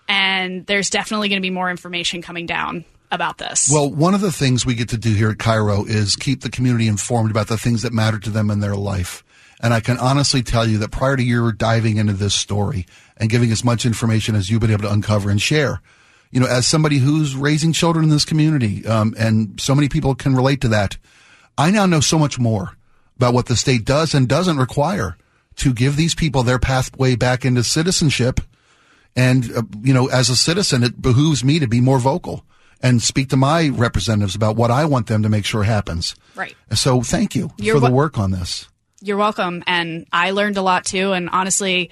and 0.08 0.66
there's 0.68 0.90
definitely 0.90 1.30
going 1.30 1.42
to 1.42 1.46
be 1.46 1.50
more 1.50 1.70
information 1.72 2.22
coming 2.22 2.46
down 2.46 2.84
about 3.12 3.38
this. 3.38 3.70
Well, 3.72 3.90
one 3.90 4.14
of 4.14 4.22
the 4.22 4.32
things 4.32 4.66
we 4.66 4.76
get 4.76 4.90
to 4.90 4.98
do 4.98 5.14
here 5.14 5.32
at 5.32 5.38
KIRO 5.38 5.88
is 5.88 6.16
keep 6.16 6.42
the 6.42 6.50
community 6.50 6.88
informed 6.88 7.32
about 7.32 7.48
the 7.48 7.58
things 7.58 7.82
that 7.82 7.94
matter 7.94 8.20
to 8.20 8.30
them 8.30 8.52
in 8.52 8.60
their 8.60 8.76
life. 8.76 9.24
And 9.62 9.74
I 9.74 9.82
can 9.82 9.98
honestly 9.98 10.42
tell 10.42 10.68
you 10.68 10.78
that 10.80 10.92
prior 10.92 11.18
to 11.18 11.24
your 11.24 11.52
diving 11.52 11.98
into 11.98 12.14
this 12.14 12.34
story 12.34 12.86
and 13.18 13.30
giving 13.30 13.52
as 13.52 13.64
much 13.64 13.86
information 13.86 14.36
as 14.36 14.50
you've 14.50 14.62
been 14.62 14.72
able 14.72 14.84
to 14.84 14.94
uncover 14.94 15.30
and 15.30 15.42
share, 15.42 15.82
you 16.32 16.40
know, 16.40 16.48
as 16.48 16.66
somebody 16.66 17.00
who's 17.00 17.36
raising 17.36 17.74
children 17.74 18.06
in 18.06 18.10
this 18.10 18.26
community, 18.26 18.86
um, 18.86 19.14
and 19.18 19.60
so 19.60 19.76
many 19.76 19.90
people 19.90 20.16
can 20.16 20.36
relate 20.36 20.62
to 20.62 20.70
that, 20.70 20.98
I 21.58 21.72
now 21.72 21.86
know 21.86 22.00
so 22.00 22.18
much 22.18 22.40
more 22.40 22.78
about 23.18 23.34
what 23.34 23.48
the 23.48 23.58
state 23.58 23.84
does 23.84 24.14
and 24.14 24.30
doesn't 24.30 24.58
require 24.58 25.18
to 25.58 25.74
give 25.74 25.98
these 25.98 26.16
people 26.16 26.44
their 26.44 26.60
pathway 26.60 27.18
back 27.18 27.44
into 27.44 27.64
citizenship. 27.64 28.40
And, 29.14 29.52
uh, 29.54 29.64
you 29.82 29.94
know, 29.94 30.08
as 30.08 30.30
a 30.30 30.38
citizen, 30.38 30.84
it 30.84 31.02
behooves 31.02 31.44
me 31.44 31.60
to 31.60 31.68
be 31.68 31.82
more 31.82 32.00
vocal 32.00 32.46
and 32.82 33.02
speak 33.02 33.30
to 33.30 33.38
my 33.38 33.70
representatives 33.70 34.36
about 34.36 34.56
what 34.56 34.72
I 34.72 34.86
want 34.86 35.08
them 35.08 35.24
to 35.24 35.30
make 35.30 35.46
sure 35.46 35.64
happens. 35.64 36.16
Right. 36.36 36.56
So 36.74 37.02
thank 37.02 37.36
you 37.36 37.52
You're 37.58 37.76
for 37.76 37.82
the 37.82 37.92
work 37.92 38.18
on 38.18 38.32
this. 38.32 38.68
You're 39.02 39.18
welcome. 39.18 39.64
And 39.68 40.08
I 40.12 40.32
learned 40.32 40.58
a 40.58 40.62
lot 40.62 40.86
too. 40.86 41.14
And 41.14 41.30
honestly, 41.30 41.90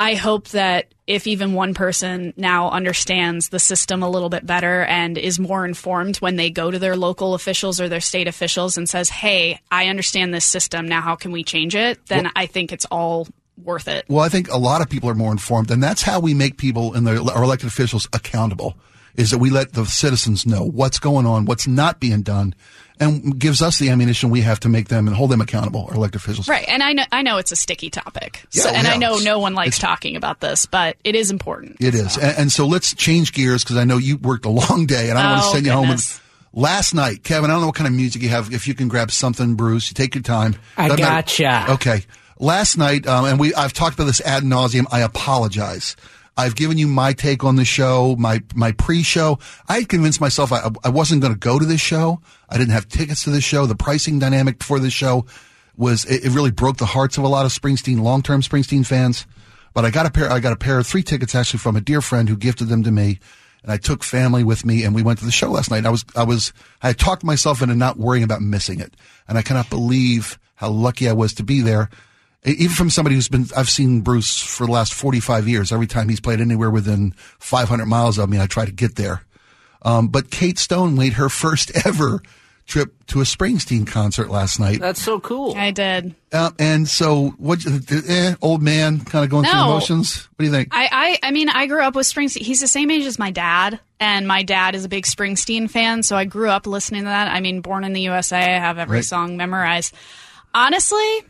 I 0.00 0.14
hope 0.14 0.48
that 0.48 0.92
if 1.06 1.26
even 1.26 1.54
one 1.54 1.74
person 1.74 2.32
now 2.36 2.70
understands 2.70 3.48
the 3.48 3.58
system 3.58 4.02
a 4.02 4.08
little 4.08 4.28
bit 4.28 4.46
better 4.46 4.84
and 4.84 5.18
is 5.18 5.38
more 5.38 5.64
informed 5.64 6.18
when 6.18 6.36
they 6.36 6.50
go 6.50 6.70
to 6.70 6.78
their 6.78 6.96
local 6.96 7.34
officials 7.34 7.80
or 7.80 7.88
their 7.88 8.00
state 8.00 8.28
officials 8.28 8.78
and 8.78 8.88
says, 8.88 9.08
Hey, 9.08 9.60
I 9.70 9.88
understand 9.88 10.32
this 10.32 10.44
system. 10.44 10.86
Now, 10.86 11.00
how 11.00 11.16
can 11.16 11.32
we 11.32 11.42
change 11.42 11.74
it? 11.74 12.04
Then 12.06 12.30
I 12.36 12.46
think 12.46 12.72
it's 12.72 12.84
all 12.86 13.26
worth 13.62 13.88
it. 13.88 14.04
Well, 14.08 14.24
I 14.24 14.28
think 14.28 14.50
a 14.50 14.58
lot 14.58 14.82
of 14.82 14.88
people 14.88 15.10
are 15.10 15.14
more 15.14 15.32
informed, 15.32 15.70
and 15.70 15.82
that's 15.82 16.02
how 16.02 16.20
we 16.20 16.32
make 16.32 16.58
people 16.58 16.94
and 16.94 17.08
our 17.08 17.42
elected 17.42 17.68
officials 17.68 18.08
accountable. 18.12 18.76
Is 19.18 19.30
that 19.32 19.38
we 19.38 19.50
let 19.50 19.74
the 19.74 19.84
citizens 19.84 20.46
know 20.46 20.64
what's 20.64 20.98
going 20.98 21.26
on, 21.26 21.44
what's 21.44 21.66
not 21.66 22.00
being 22.00 22.22
done, 22.22 22.54
and 23.00 23.38
gives 23.38 23.60
us 23.60 23.78
the 23.78 23.90
ammunition 23.90 24.30
we 24.30 24.40
have 24.42 24.60
to 24.60 24.68
make 24.68 24.88
them 24.88 25.06
and 25.08 25.14
hold 25.16 25.30
them 25.30 25.40
accountable, 25.40 25.86
our 25.88 25.94
elected 25.96 26.20
officials. 26.22 26.48
Right. 26.48 26.64
And 26.68 26.82
I 26.82 26.92
know, 26.92 27.04
I 27.12 27.22
know 27.22 27.36
it's 27.38 27.52
a 27.52 27.56
sticky 27.56 27.90
topic. 27.90 28.44
So, 28.50 28.68
and 28.68 28.86
yeah, 28.86 28.92
I 28.94 28.96
know 28.96 29.18
no 29.18 29.38
one 29.40 29.54
likes 29.54 29.78
talking 29.78 30.14
about 30.16 30.40
this, 30.40 30.66
but 30.66 30.96
it 31.04 31.14
is 31.16 31.30
important. 31.30 31.76
It 31.80 31.94
is. 31.94 32.16
And, 32.16 32.38
and 32.38 32.52
so 32.52 32.66
let's 32.66 32.94
change 32.94 33.32
gears 33.32 33.64
because 33.64 33.76
I 33.76 33.84
know 33.84 33.98
you 33.98 34.16
worked 34.18 34.46
a 34.46 34.50
long 34.50 34.86
day 34.86 35.10
and 35.10 35.18
I 35.18 35.22
don't 35.22 35.30
want 35.32 35.42
to 35.42 35.48
Oh, 35.48 35.52
send 35.52 35.66
you 35.66 35.72
home. 35.72 35.82
goodness. 35.86 36.14
With, 36.52 36.62
last 36.62 36.94
night, 36.94 37.24
Kevin, 37.24 37.50
I 37.50 37.54
don't 37.54 37.60
know 37.60 37.66
what 37.68 37.76
kind 37.76 37.88
of 37.88 37.94
music 37.94 38.22
you 38.22 38.28
have. 38.30 38.52
If 38.54 38.66
you 38.68 38.74
can 38.74 38.86
grab 38.88 39.10
something, 39.10 39.54
Bruce, 39.56 39.90
you 39.90 39.94
take 39.94 40.14
your 40.14 40.22
time. 40.22 40.54
I 40.76 40.88
Doesn't 40.88 41.02
matter. 41.04 41.44
gotcha. 41.44 41.72
Okay. 41.72 42.04
Last 42.40 42.78
night, 42.78 43.04
um, 43.08 43.24
and 43.24 43.40
we, 43.40 43.52
I've 43.54 43.72
talked 43.72 43.94
about 43.94 44.04
this 44.04 44.20
ad 44.20 44.44
nauseum. 44.44 44.84
I 44.92 45.00
apologize. 45.00 45.96
I've 46.38 46.54
given 46.54 46.78
you 46.78 46.86
my 46.86 47.12
take 47.12 47.42
on 47.42 47.56
the 47.56 47.64
show, 47.64 48.14
my, 48.16 48.40
my 48.54 48.70
pre-show. 48.70 49.40
I 49.68 49.80
had 49.80 49.88
convinced 49.88 50.20
myself 50.20 50.52
I, 50.52 50.70
I 50.84 50.88
wasn't 50.88 51.20
going 51.20 51.32
to 51.32 51.38
go 51.38 51.58
to 51.58 51.64
this 51.64 51.80
show. 51.80 52.20
I 52.48 52.56
didn't 52.56 52.72
have 52.72 52.88
tickets 52.88 53.24
to 53.24 53.30
this 53.30 53.42
show. 53.42 53.66
The 53.66 53.74
pricing 53.74 54.20
dynamic 54.20 54.62
for 54.62 54.78
this 54.78 54.92
show 54.92 55.26
was, 55.76 56.04
it, 56.04 56.24
it 56.24 56.30
really 56.30 56.52
broke 56.52 56.76
the 56.76 56.86
hearts 56.86 57.18
of 57.18 57.24
a 57.24 57.28
lot 57.28 57.44
of 57.44 57.52
Springsteen, 57.52 58.00
long-term 58.00 58.42
Springsteen 58.42 58.86
fans. 58.86 59.26
But 59.74 59.84
I 59.84 59.90
got 59.90 60.06
a 60.06 60.10
pair, 60.12 60.30
I 60.30 60.38
got 60.38 60.52
a 60.52 60.56
pair 60.56 60.78
of 60.78 60.86
three 60.86 61.02
tickets 61.02 61.34
actually 61.34 61.58
from 61.58 61.74
a 61.74 61.80
dear 61.80 62.00
friend 62.00 62.28
who 62.28 62.36
gifted 62.36 62.68
them 62.68 62.84
to 62.84 62.92
me. 62.92 63.18
And 63.64 63.72
I 63.72 63.76
took 63.76 64.04
family 64.04 64.44
with 64.44 64.64
me 64.64 64.84
and 64.84 64.94
we 64.94 65.02
went 65.02 65.18
to 65.18 65.24
the 65.24 65.32
show 65.32 65.50
last 65.50 65.72
night. 65.72 65.86
I 65.86 65.90
was, 65.90 66.04
I 66.14 66.22
was, 66.22 66.52
I 66.80 66.92
talked 66.92 67.24
myself 67.24 67.62
into 67.62 67.74
not 67.74 67.98
worrying 67.98 68.22
about 68.22 68.42
missing 68.42 68.78
it. 68.78 68.94
And 69.26 69.36
I 69.36 69.42
cannot 69.42 69.70
believe 69.70 70.38
how 70.54 70.70
lucky 70.70 71.08
I 71.08 71.12
was 71.14 71.34
to 71.34 71.42
be 71.42 71.62
there. 71.62 71.90
Even 72.44 72.74
from 72.74 72.88
somebody 72.90 73.16
who's 73.16 73.28
been, 73.28 73.46
I've 73.56 73.68
seen 73.68 74.00
Bruce 74.00 74.40
for 74.40 74.64
the 74.66 74.72
last 74.72 74.94
45 74.94 75.48
years. 75.48 75.72
Every 75.72 75.86
time 75.88 76.08
he's 76.08 76.20
played 76.20 76.40
anywhere 76.40 76.70
within 76.70 77.12
500 77.40 77.86
miles 77.86 78.16
of 78.18 78.30
me, 78.30 78.40
I 78.40 78.46
try 78.46 78.64
to 78.64 78.72
get 78.72 78.94
there. 78.96 79.22
Um, 79.82 80.08
but 80.08 80.30
Kate 80.30 80.58
Stone 80.58 80.94
made 80.96 81.14
her 81.14 81.28
first 81.28 81.72
ever 81.86 82.22
trip 82.66 82.92
to 83.06 83.20
a 83.20 83.24
Springsteen 83.24 83.86
concert 83.86 84.28
last 84.28 84.60
night. 84.60 84.78
That's 84.78 85.00
so 85.02 85.18
cool. 85.20 85.56
I 85.56 85.70
did. 85.70 86.14
Uh, 86.32 86.50
and 86.58 86.86
so, 86.86 87.28
what, 87.38 87.60
eh, 87.90 88.34
old 88.42 88.62
man 88.62 89.00
kind 89.00 89.24
of 89.24 89.30
going 89.30 89.44
through 89.44 89.58
the 89.58 89.64
No. 89.64 89.70
motions? 89.70 90.28
What 90.36 90.40
do 90.40 90.44
you 90.44 90.50
think? 90.50 90.68
I, 90.72 91.18
I, 91.22 91.28
I 91.28 91.30
mean, 91.30 91.48
I 91.48 91.66
grew 91.66 91.82
up 91.82 91.94
with 91.96 92.06
Springsteen. 92.06 92.42
He's 92.42 92.60
the 92.60 92.68
same 92.68 92.90
age 92.90 93.06
as 93.06 93.18
my 93.18 93.30
dad, 93.30 93.80
and 93.98 94.28
my 94.28 94.42
dad 94.42 94.74
is 94.74 94.84
a 94.84 94.88
big 94.88 95.06
Springsteen 95.06 95.70
fan, 95.70 96.02
so 96.02 96.14
I 96.16 96.24
grew 96.24 96.50
up 96.50 96.66
listening 96.66 97.02
to 97.02 97.06
that. 97.08 97.28
I 97.28 97.40
mean, 97.40 97.62
born 97.62 97.84
in 97.84 97.94
the 97.94 98.02
USA, 98.02 98.36
I 98.36 98.58
have 98.58 98.78
every 98.78 98.98
Right. 98.98 99.04
song 99.04 99.36
memorized. 99.38 99.94
Honestly, 100.54 101.20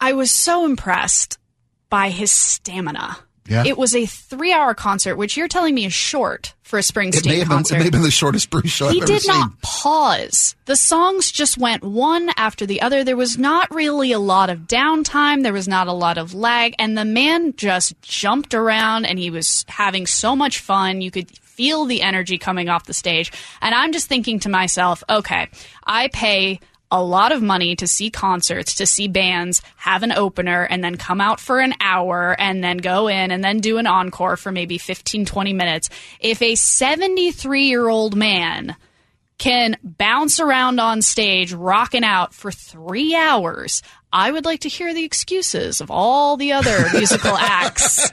I 0.00 0.12
was 0.12 0.30
so 0.30 0.64
impressed 0.64 1.38
by 1.90 2.10
his 2.10 2.30
stamina. 2.30 3.18
Yeah. 3.48 3.64
It 3.64 3.78
was 3.78 3.94
a 3.94 4.04
three 4.04 4.52
hour 4.52 4.74
concert, 4.74 5.16
which 5.16 5.34
you're 5.34 5.48
telling 5.48 5.74
me 5.74 5.86
is 5.86 5.94
short 5.94 6.54
for 6.62 6.78
a 6.78 6.82
Springsteen 6.82 7.20
It 7.20 7.26
may, 7.26 7.38
have 7.38 7.48
been, 7.48 7.56
concert. 7.56 7.74
it 7.76 7.78
may 7.78 7.84
have 7.84 7.92
been 7.92 8.02
the 8.02 8.10
shortest 8.10 8.50
Bruce 8.50 8.70
show 8.70 8.90
he 8.90 9.00
I've 9.00 9.06
did 9.06 9.22
seen. 9.22 9.34
not 9.34 9.58
pause. 9.62 10.54
The 10.66 10.76
songs 10.76 11.32
just 11.32 11.56
went 11.56 11.82
one 11.82 12.28
after 12.36 12.66
the 12.66 12.82
other. 12.82 13.04
There 13.04 13.16
was 13.16 13.38
not 13.38 13.74
really 13.74 14.12
a 14.12 14.18
lot 14.18 14.50
of 14.50 14.60
downtime. 14.66 15.42
There 15.44 15.54
was 15.54 15.66
not 15.66 15.86
a 15.86 15.94
lot 15.94 16.18
of 16.18 16.34
lag. 16.34 16.74
And 16.78 16.96
the 16.98 17.06
man 17.06 17.54
just 17.56 18.00
jumped 18.02 18.52
around 18.52 19.06
and 19.06 19.18
he 19.18 19.30
was 19.30 19.64
having 19.66 20.06
so 20.06 20.36
much 20.36 20.58
fun. 20.58 21.00
You 21.00 21.10
could 21.10 21.30
feel 21.38 21.86
the 21.86 22.02
energy 22.02 22.36
coming 22.36 22.68
off 22.68 22.84
the 22.84 22.92
stage. 22.92 23.32
And 23.62 23.74
I'm 23.74 23.92
just 23.92 24.08
thinking 24.08 24.40
to 24.40 24.50
myself, 24.50 25.02
okay, 25.08 25.48
I 25.86 26.08
pay 26.08 26.60
a 26.90 27.02
lot 27.02 27.32
of 27.32 27.42
money 27.42 27.76
to 27.76 27.86
see 27.86 28.10
concerts, 28.10 28.76
to 28.76 28.86
see 28.86 29.08
bands 29.08 29.62
have 29.76 30.02
an 30.02 30.12
opener 30.12 30.62
and 30.62 30.82
then 30.82 30.96
come 30.96 31.20
out 31.20 31.40
for 31.40 31.60
an 31.60 31.74
hour 31.80 32.34
and 32.38 32.64
then 32.64 32.78
go 32.78 33.08
in 33.08 33.30
and 33.30 33.44
then 33.44 33.60
do 33.60 33.78
an 33.78 33.86
encore 33.86 34.36
for 34.36 34.50
maybe 34.50 34.78
15, 34.78 35.26
20 35.26 35.52
minutes. 35.52 35.90
If 36.20 36.40
a 36.40 36.54
73 36.54 37.64
year 37.64 37.88
old 37.88 38.16
man 38.16 38.76
can 39.38 39.76
bounce 39.82 40.40
around 40.40 40.80
on 40.80 41.00
stage 41.00 41.52
rocking 41.52 42.04
out 42.04 42.34
for 42.34 42.50
three 42.50 43.14
hours, 43.14 43.82
I 44.12 44.30
would 44.30 44.44
like 44.44 44.60
to 44.60 44.68
hear 44.68 44.92
the 44.92 45.04
excuses 45.04 45.80
of 45.80 45.90
all 45.90 46.36
the 46.36 46.52
other 46.52 46.86
musical 46.92 47.36
acts 47.36 48.10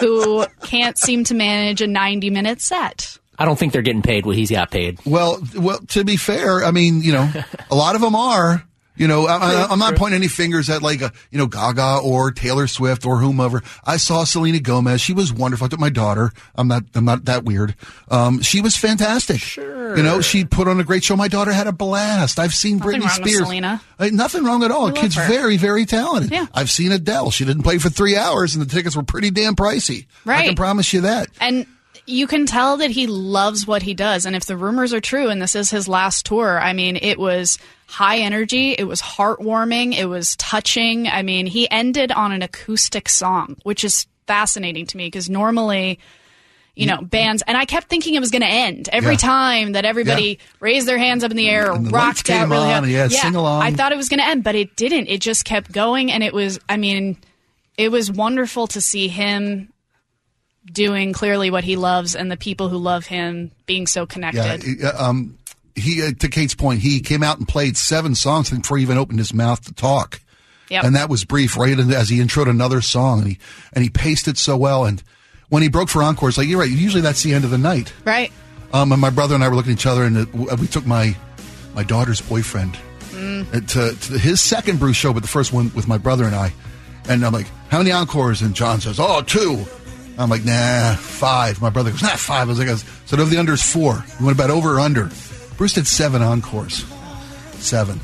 who 0.00 0.46
can't 0.62 0.98
seem 0.98 1.24
to 1.24 1.34
manage 1.34 1.80
a 1.80 1.86
90 1.86 2.30
minute 2.30 2.60
set. 2.60 3.18
I 3.38 3.44
don't 3.44 3.58
think 3.58 3.72
they're 3.72 3.82
getting 3.82 4.02
paid 4.02 4.26
what 4.26 4.36
he's 4.36 4.50
got 4.50 4.70
paid. 4.70 4.98
Well, 5.04 5.42
well, 5.56 5.78
to 5.88 6.04
be 6.04 6.16
fair, 6.16 6.64
I 6.64 6.70
mean, 6.70 7.02
you 7.02 7.12
know, 7.12 7.30
a 7.70 7.74
lot 7.74 7.94
of 7.94 8.00
them 8.00 8.14
are. 8.14 8.64
You 8.96 9.08
know, 9.08 9.26
I, 9.26 9.72
am 9.72 9.80
not 9.80 9.96
pointing 9.96 10.18
any 10.18 10.28
fingers 10.28 10.70
at 10.70 10.80
like, 10.80 11.02
a, 11.02 11.10
you 11.32 11.38
know, 11.38 11.48
Gaga 11.48 11.98
or 12.04 12.30
Taylor 12.30 12.68
Swift 12.68 13.04
or 13.04 13.18
whomever. 13.18 13.60
I 13.84 13.96
saw 13.96 14.22
Selena 14.22 14.60
Gomez. 14.60 15.00
She 15.00 15.12
was 15.12 15.32
wonderful. 15.32 15.64
I 15.64 15.68
took 15.68 15.80
my 15.80 15.90
daughter. 15.90 16.30
I'm 16.54 16.68
not, 16.68 16.84
I'm 16.94 17.04
not 17.04 17.24
that 17.24 17.42
weird. 17.42 17.74
Um, 18.08 18.40
she 18.40 18.60
was 18.60 18.76
fantastic. 18.76 19.40
Sure. 19.40 19.96
You 19.96 20.04
know, 20.04 20.20
she 20.20 20.44
put 20.44 20.68
on 20.68 20.78
a 20.78 20.84
great 20.84 21.02
show. 21.02 21.16
My 21.16 21.26
daughter 21.26 21.52
had 21.52 21.66
a 21.66 21.72
blast. 21.72 22.38
I've 22.38 22.54
seen 22.54 22.78
Nothing 22.78 23.00
Britney 23.00 23.00
wrong 23.00 23.20
with 23.20 23.30
Spears. 23.30 23.46
Selena. 23.46 23.82
Uh, 23.98 24.10
nothing 24.12 24.44
wrong 24.44 24.62
at 24.62 24.70
all. 24.70 24.86
We 24.86 24.92
Kid's 24.92 25.16
very, 25.16 25.56
very 25.56 25.86
talented. 25.86 26.30
Yeah. 26.30 26.46
I've 26.54 26.70
seen 26.70 26.92
Adele. 26.92 27.32
She 27.32 27.44
didn't 27.44 27.64
play 27.64 27.78
for 27.78 27.90
three 27.90 28.16
hours 28.16 28.54
and 28.54 28.64
the 28.64 28.72
tickets 28.72 28.94
were 28.94 29.02
pretty 29.02 29.32
damn 29.32 29.56
pricey. 29.56 30.06
Right. 30.24 30.42
I 30.42 30.46
can 30.46 30.54
promise 30.54 30.92
you 30.92 31.00
that. 31.00 31.30
And 31.40 31.66
you 32.06 32.26
can 32.26 32.46
tell 32.46 32.76
that 32.78 32.90
he 32.90 33.06
loves 33.06 33.66
what 33.66 33.82
he 33.82 33.94
does. 33.94 34.26
And 34.26 34.36
if 34.36 34.44
the 34.44 34.56
rumors 34.56 34.92
are 34.92 35.00
true 35.00 35.28
and 35.28 35.40
this 35.40 35.54
is 35.54 35.70
his 35.70 35.88
last 35.88 36.26
tour, 36.26 36.60
I 36.60 36.72
mean, 36.72 36.96
it 36.96 37.18
was 37.18 37.58
high 37.86 38.18
energy, 38.18 38.72
it 38.72 38.84
was 38.84 39.00
heartwarming, 39.00 39.96
it 39.96 40.06
was 40.06 40.36
touching. 40.36 41.08
I 41.08 41.22
mean, 41.22 41.46
he 41.46 41.70
ended 41.70 42.12
on 42.12 42.32
an 42.32 42.42
acoustic 42.42 43.08
song, 43.08 43.56
which 43.62 43.84
is 43.84 44.06
fascinating 44.26 44.86
to 44.86 44.96
me 44.96 45.06
because 45.06 45.28
normally. 45.30 45.98
You 46.76 46.86
know, 46.86 47.00
bands, 47.02 47.40
and 47.46 47.56
I 47.56 47.66
kept 47.66 47.86
thinking 47.86 48.14
it 48.16 48.18
was 48.18 48.32
going 48.32 48.42
to 48.42 48.48
end 48.48 48.88
every 48.92 49.12
Yeah. 49.12 49.18
time 49.18 49.72
that 49.74 49.84
everybody 49.84 50.40
Yeah. 50.40 50.46
raised 50.58 50.88
their 50.88 50.98
hands 50.98 51.22
up 51.22 51.30
in 51.30 51.36
the 51.36 51.48
air 51.48 51.70
or 51.70 51.78
the 51.78 51.88
rocked 51.90 52.28
out 52.30 52.48
really 52.48 52.72
on, 52.72 52.90
you 52.90 52.96
had 52.96 53.12
sing 53.12 53.36
along. 53.36 53.62
I 53.62 53.70
thought 53.70 53.92
it 53.92 53.96
was 53.96 54.08
going 54.08 54.18
to 54.18 54.26
end, 54.26 54.42
but 54.42 54.56
it 54.56 54.74
didn't. 54.74 55.06
It 55.06 55.20
just 55.20 55.44
kept 55.44 55.70
going, 55.70 56.10
and 56.10 56.24
it 56.24 56.34
was. 56.34 56.58
I 56.68 56.76
mean, 56.76 57.16
it 57.78 57.90
was 57.92 58.10
wonderful 58.10 58.66
to 58.66 58.80
see 58.80 59.06
him 59.06 59.68
doing 60.70 61.12
clearly 61.12 61.50
what 61.50 61.64
he 61.64 61.76
loves 61.76 62.14
and 62.14 62.30
the 62.30 62.36
people 62.36 62.68
who 62.68 62.78
love 62.78 63.06
him 63.06 63.50
being 63.66 63.86
so 63.86 64.06
connected. 64.06 64.62
he- 64.62 64.82
uh, 64.82 65.08
Um, 65.10 65.36
he, 65.74 66.02
uh, 66.02 66.12
to 66.20 66.28
Kate's 66.28 66.54
point, 66.54 66.80
he 66.80 67.00
came 67.00 67.22
out 67.22 67.38
and 67.38 67.48
played 67.48 67.76
seven 67.76 68.14
songs 68.14 68.48
before 68.50 68.76
he 68.78 68.82
even 68.84 68.96
opened 68.96 69.18
his 69.18 69.34
mouth 69.34 69.60
to 69.64 69.72
talk. 69.72 70.20
Yep. 70.70 70.84
And 70.84 70.96
that 70.96 71.08
was 71.08 71.24
brief, 71.24 71.56
right 71.56 71.78
as 71.78 72.08
he 72.08 72.18
introed 72.20 72.48
another 72.48 72.80
song, 72.80 73.18
and 73.20 73.28
he 73.28 73.38
and 73.74 73.82
he 73.84 73.90
paced 73.90 74.28
it 74.28 74.38
so 74.38 74.56
well. 74.56 74.84
And 74.86 75.02
when 75.50 75.62
he 75.62 75.68
broke 75.68 75.88
for 75.90 76.02
encore, 76.02 76.28
it's 76.30 76.38
like 76.38 76.48
you're 76.48 76.60
right, 76.60 76.70
usually 76.70 77.02
that's 77.02 77.22
the 77.22 77.34
end 77.34 77.44
of 77.44 77.50
the 77.50 77.58
night. 77.58 77.92
right? 78.04 78.32
Um, 78.72 78.90
and 78.92 79.00
my 79.00 79.10
brother 79.10 79.34
and 79.34 79.44
I 79.44 79.48
were 79.48 79.56
looking 79.56 79.72
at 79.72 79.78
each 79.78 79.86
other, 79.86 80.04
and 80.04 80.16
it, 80.16 80.34
we 80.34 80.66
took 80.66 80.86
my 80.86 81.14
my 81.74 81.82
daughter's 81.82 82.20
boyfriend 82.20 82.76
Mm. 83.12 83.46
uh, 83.54 83.60
to, 83.68 83.96
to 84.08 84.18
his 84.18 84.40
second 84.40 84.80
Bruce 84.80 84.96
show, 84.96 85.12
but 85.12 85.22
the 85.22 85.28
first 85.28 85.52
one 85.52 85.70
with 85.74 85.86
my 85.86 85.98
brother 85.98 86.24
and 86.24 86.34
I. 86.34 86.52
And 87.08 87.24
I'm 87.24 87.32
like, 87.32 87.46
"How 87.68 87.78
many 87.78 87.92
encores?" 87.92 88.42
And 88.42 88.54
John 88.54 88.80
says, 88.80 88.98
"Oh, 88.98 89.22
two. 89.22 89.64
I'm 90.18 90.30
like, 90.30 90.44
"Nah, 90.44 90.94
five. 90.96 91.60
My 91.60 91.70
brother 91.70 91.90
goes, 91.90 92.02
"Nah, 92.02 92.16
five. 92.16 92.48
I 92.48 92.50
was 92.50 92.58
like, 92.58 92.68
"So 93.06 93.16
over 93.16 93.28
the 93.28 93.38
under 93.38 93.52
is 93.54 93.62
four. 93.62 94.04
You 94.18 94.24
want 94.24 94.36
to 94.36 94.42
bet 94.42 94.50
over 94.50 94.74
or 94.74 94.80
under?" 94.80 95.10
Bruce 95.56 95.74
did 95.74 95.86
seven 95.86 96.22
encores. 96.22 96.84
Seven. 97.58 98.00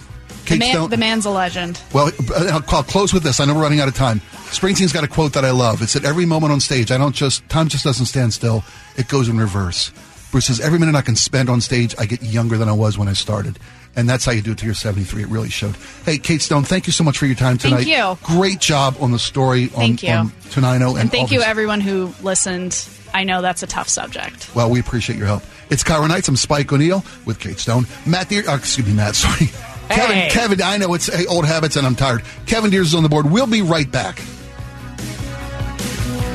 The, 0.47 0.59
man, 0.59 0.91
the 0.91 0.97
man's 0.97 1.27
a 1.27 1.31
legend. 1.31 1.81
well, 1.93 2.11
uh, 2.35 2.47
I'll, 2.53 2.77
I'll 2.77 2.83
close 2.83 3.13
with 3.13 3.23
this. 3.23 3.39
I 3.39 3.45
know 3.45 3.55
we're 3.55 3.63
running 3.63 3.81
out 3.81 3.87
of 3.87 3.95
time. 3.95 4.21
Springsteen's 4.51 4.93
got 4.93 5.05
a 5.05 5.09
quote 5.09 5.35
that 5.35 5.45
I 5.45 5.53
love. 5.53 5.81
It's 5.81 5.95
at 5.95 6.05
every 6.05 6.27
moment 6.27 6.53
on 6.53 6.59
stage. 6.59 6.91
I 6.91 6.99
don't 6.99 7.15
just 7.15 7.49
time 7.49 7.69
just 7.69 7.85
doesn't 7.85 8.07
stand 8.07 8.33
still. 8.33 8.65
It 8.97 9.07
goes 9.07 9.29
in 9.29 9.39
reverse. 9.39 9.93
Bruce 10.31 10.47
says 10.47 10.61
every 10.61 10.79
minute 10.79 10.95
I 10.95 11.03
can 11.03 11.17
spend 11.17 11.49
on 11.51 11.61
stage, 11.61 11.95
I 11.99 12.07
get 12.07 12.23
younger 12.23 12.57
than 12.57 12.69
I 12.69 12.73
was 12.73 12.97
when 12.97 13.09
I 13.09 13.15
started, 13.15 13.59
and 13.97 14.09
that's 14.09 14.25
how 14.25 14.33
you 14.33 14.43
do 14.43 14.53
it 14.53 14.59
to 14.59 14.65
your 14.65 14.75
73. 14.75 15.23
It 15.23 15.29
really 15.29 15.49
showed. 15.51 15.77
Hey, 16.05 16.19
Kate 16.19 16.41
Stone, 16.41 16.63
thank 16.65 16.87
you 16.87 16.93
so 16.93 17.03
much 17.03 17.19
for 17.19 17.27
your 17.27 17.35
time 17.35 17.59
tonight. 17.59 17.85
Thank 17.85 17.89
you. 17.89 18.17
Great 18.37 18.61
job 18.61 18.97
on 19.01 19.11
the 19.11 19.19
story 19.19 19.65
on, 19.65 19.71
Thank 19.71 20.03
you. 20.05 20.11
on 20.13 20.29
Tenino, 20.51 20.91
and, 20.91 20.99
And 21.01 21.11
thank 21.11 21.33
you, 21.33 21.41
everyone 21.43 21.81
who 21.81 22.13
listened. 22.23 22.89
I 23.13 23.25
know 23.25 23.43
that's 23.43 23.65
a 23.65 23.67
tough 23.67 23.89
subject. 23.89 24.49
Well, 24.55 24.71
we 24.71 24.79
appreciate 24.79 25.19
your 25.19 25.27
help. 25.27 25.43
It's 25.69 25.83
KIRO 25.83 26.07
Nights. 26.07 26.29
I'm 26.29 26.37
Spike 26.37 26.73
O'Neill 26.73 27.05
with 27.25 27.41
Kate 27.41 27.59
Stone. 27.59 27.87
Matt 28.07 28.29
Deer, 28.29 28.49
uh, 28.49 28.57
excuse 28.57 28.87
me, 28.87 28.93
Matt, 28.93 29.15
sorry. 29.17 29.47
Kevin, 29.89 30.15
Hey. 30.17 30.29
Kevin, 30.31 30.63
I 30.63 30.77
know 30.77 30.95
it's 30.95 31.07
hey, 31.13 31.27
old 31.27 31.45
habits 31.45 31.75
and 31.75 31.85
I'm 31.85 31.97
tired. 31.97 32.23
Kevin 32.47 32.71
Deers 32.71 32.87
is 32.89 32.95
on 32.95 33.03
the 33.03 33.09
board. 33.09 33.29
We'll 33.29 33.49
be 33.49 33.63
right 33.63 33.91
back. 33.91 34.19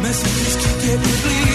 Messages 0.01 0.55
keep 0.58 0.84
getting 0.84 1.21
clearer. 1.21 1.54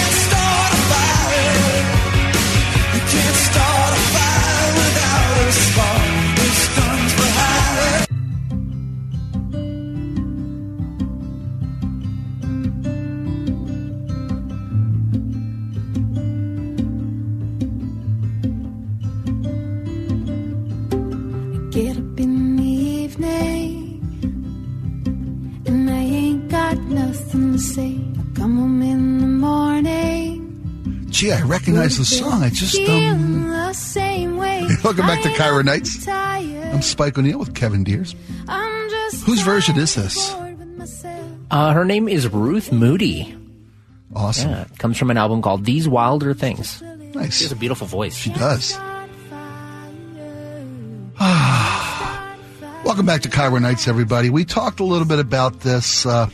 Gee, 31.21 31.31
I 31.31 31.43
recognize 31.43 31.99
the 31.99 32.05
song. 32.05 32.41
I 32.41 32.49
just 32.49 32.75
feeling 32.75 33.09
um. 33.11 33.47
the 33.49 33.73
same. 33.73 34.37
Welcome 34.83 35.05
back 35.05 35.21
to 35.21 35.29
I 35.29 35.33
KIRO 35.33 35.59
am 35.59 35.65
Nights. 35.67 36.07
I'm 36.07 36.81
Spike 36.81 37.15
O'Neill 37.15 37.37
with 37.37 37.53
Kevin 37.53 37.83
Deers. 37.83 38.15
I'm 38.47 38.89
just 38.89 39.23
Whose 39.25 39.41
version 39.41 39.77
is 39.77 39.93
this? 39.93 40.31
bored 40.33 40.57
with 40.57 40.67
myself. 40.69 41.29
Uh, 41.51 41.73
her 41.73 41.85
name 41.85 42.09
is 42.09 42.27
Ruth 42.27 42.71
Moody. 42.71 43.37
Awesome. 44.15 44.49
Yeah, 44.49 44.61
it 44.63 44.79
comes 44.79 44.97
from 44.97 45.11
an 45.11 45.17
album 45.17 45.43
called 45.43 45.63
These 45.63 45.87
Wilder 45.87 46.33
Things. 46.33 46.81
Nice. 46.81 47.37
She 47.37 47.43
has 47.43 47.51
a 47.51 47.55
beautiful 47.55 47.85
voice. 47.85 48.15
She 48.17 48.31
does. 48.31 48.63
Start 48.73 49.09
Welcome 52.83 53.05
back 53.05 53.21
to 53.21 53.29
KIRO 53.29 53.61
Nights, 53.61 53.87
everybody. 53.87 54.31
We 54.31 54.43
talked 54.43 54.79
a 54.79 54.83
little 54.83 55.07
bit 55.07 55.19
about 55.19 55.59
this 55.59 56.03
uh, 56.03 56.31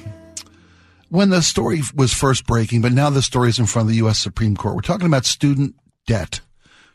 when 1.10 1.30
the 1.30 1.42
story 1.42 1.82
was 1.96 2.14
first 2.14 2.46
breaking, 2.46 2.82
but 2.82 2.92
now 2.92 3.10
the 3.10 3.22
story 3.22 3.50
is 3.50 3.60
in 3.60 3.66
front 3.66 3.88
of 3.88 3.90
the 3.92 3.98
U.S. 3.98 4.20
Supreme 4.20 4.56
Court. 4.56 4.76
We're 4.76 4.82
talking 4.82 5.08
about 5.08 5.26
student 5.26 5.76
debt, 6.06 6.42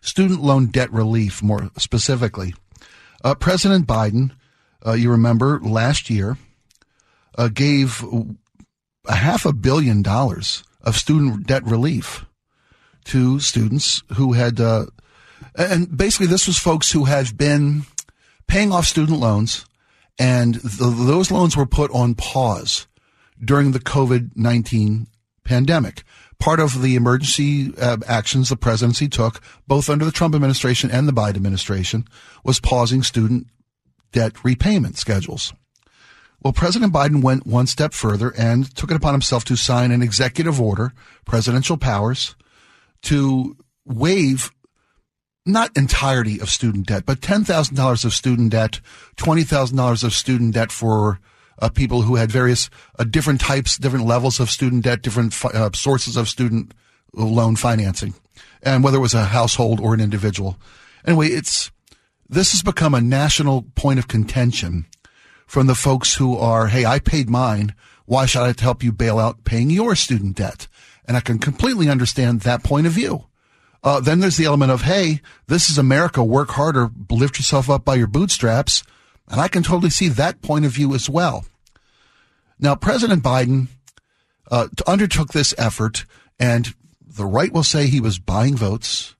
student 0.00 0.42
loan 0.42 0.66
debt 0.66 0.92
relief, 0.92 1.42
more 1.42 1.70
specifically. 1.78 2.54
Uh, 3.24 3.34
President 3.34 3.86
Biden, 3.86 4.32
uh, 4.86 4.92
you 4.92 5.10
remember 5.10 5.60
last 5.60 6.10
year, 6.10 6.36
uh, 7.38 7.48
gave 7.48 8.04
a 9.06 9.14
half 9.14 9.46
a 9.46 9.52
billion 9.52 10.02
dollars 10.02 10.64
of 10.82 10.96
student 10.96 11.46
debt 11.46 11.64
relief 11.64 12.26
to 13.04 13.40
students 13.40 14.02
who 14.14 14.32
had, 14.32 14.60
uh, 14.60 14.86
and 15.56 15.96
basically 15.96 16.26
this 16.26 16.46
was 16.46 16.58
folks 16.58 16.92
who 16.92 17.04
had 17.04 17.36
been 17.36 17.82
paying 18.46 18.72
off 18.72 18.86
student 18.86 19.18
loans, 19.18 19.64
and 20.18 20.60
th 20.60 20.76
those 20.78 21.30
loans 21.30 21.56
were 21.56 21.66
put 21.66 21.90
on 21.92 22.14
pause 22.14 22.86
during 23.44 23.72
the 23.72 23.80
COVID 23.80 24.32
19 24.36 25.06
pandemic. 25.44 26.04
Part 26.38 26.60
of 26.60 26.82
the 26.82 26.96
emergency 26.96 27.72
uh, 27.78 27.98
actions 28.06 28.48
the 28.48 28.56
presidency 28.56 29.08
took, 29.08 29.40
both 29.66 29.88
under 29.88 30.04
the 30.04 30.10
Trump 30.10 30.34
administration 30.34 30.90
and 30.90 31.06
the 31.06 31.12
Biden 31.12 31.36
administration, 31.36 32.06
was 32.44 32.60
pausing 32.60 33.02
student 33.02 33.46
debt 34.10 34.44
repayment 34.44 34.96
schedules. 34.96 35.52
Well, 36.42 36.52
President 36.52 36.92
Biden 36.92 37.22
went 37.22 37.46
one 37.46 37.68
step 37.68 37.92
further 37.92 38.34
and 38.36 38.74
took 38.74 38.90
it 38.90 38.96
upon 38.96 39.14
himself 39.14 39.44
to 39.44 39.56
sign 39.56 39.92
an 39.92 40.02
executive 40.02 40.60
order, 40.60 40.92
presidential 41.24 41.76
powers, 41.76 42.34
to 43.02 43.56
waive 43.84 44.50
not 45.46 45.76
entirety 45.76 46.40
of 46.40 46.50
student 46.50 46.86
debt, 46.86 47.04
but 47.06 47.20
$10,000 47.20 48.04
of 48.04 48.12
student 48.12 48.50
debt, 48.50 48.80
$20,000 49.16 50.04
of 50.04 50.12
student 50.12 50.54
debt 50.54 50.72
for 50.72 51.20
people 51.70 52.02
who 52.02 52.16
had 52.16 52.30
various 52.30 52.70
uh, 52.98 53.04
different 53.04 53.40
types, 53.40 53.76
different 53.76 54.06
levels 54.06 54.40
of 54.40 54.50
student 54.50 54.84
debt, 54.84 55.02
different 55.02 55.34
fi- 55.34 55.50
uh, 55.50 55.70
sources 55.74 56.16
of 56.16 56.28
student 56.28 56.72
loan 57.12 57.56
financing, 57.56 58.14
and 58.62 58.82
whether 58.82 58.96
it 58.96 59.00
was 59.00 59.14
a 59.14 59.24
household 59.24 59.80
or 59.80 59.94
an 59.94 60.00
individual. 60.00 60.58
Anyway, 61.06 61.28
it's 61.28 61.70
this 62.28 62.52
has 62.52 62.62
become 62.62 62.94
a 62.94 63.00
national 63.00 63.62
point 63.74 63.98
of 63.98 64.08
contention 64.08 64.86
from 65.46 65.66
the 65.66 65.74
folks 65.74 66.14
who 66.14 66.36
are, 66.38 66.68
hey, 66.68 66.86
I 66.86 66.98
paid 66.98 67.28
mine. 67.28 67.74
Why 68.06 68.24
should 68.24 68.42
I 68.42 68.54
help 68.58 68.82
you 68.82 68.90
bail 68.90 69.18
out 69.18 69.44
paying 69.44 69.68
your 69.68 69.94
student 69.94 70.36
debt? 70.36 70.66
And 71.06 71.14
I 71.16 71.20
can 71.20 71.38
completely 71.38 71.90
understand 71.90 72.40
that 72.40 72.64
point 72.64 72.86
of 72.86 72.94
view. 72.94 73.26
Uh, 73.84 74.00
then 74.00 74.20
there's 74.20 74.38
the 74.38 74.46
element 74.46 74.70
of, 74.70 74.82
hey, 74.82 75.20
this 75.48 75.68
is 75.68 75.76
America. 75.76 76.24
Work 76.24 76.50
harder, 76.50 76.90
lift 77.10 77.36
yourself 77.36 77.68
up 77.68 77.84
by 77.84 77.96
your 77.96 78.06
bootstraps. 78.06 78.82
And 79.32 79.40
I 79.40 79.48
can 79.48 79.62
totally 79.62 79.90
see 79.90 80.08
that 80.08 80.42
point 80.42 80.66
of 80.66 80.72
view 80.72 80.94
as 80.94 81.08
well. 81.08 81.46
Now, 82.60 82.76
President 82.76 83.24
Biden 83.24 83.68
uh, 84.50 84.68
undertook 84.86 85.32
this 85.32 85.54
effort, 85.56 86.04
and 86.38 86.74
the 87.00 87.24
right 87.24 87.50
will 87.50 87.64
say 87.64 87.86
he 87.86 88.00
was 88.00 88.18
buying 88.18 88.56
votes 88.56 89.16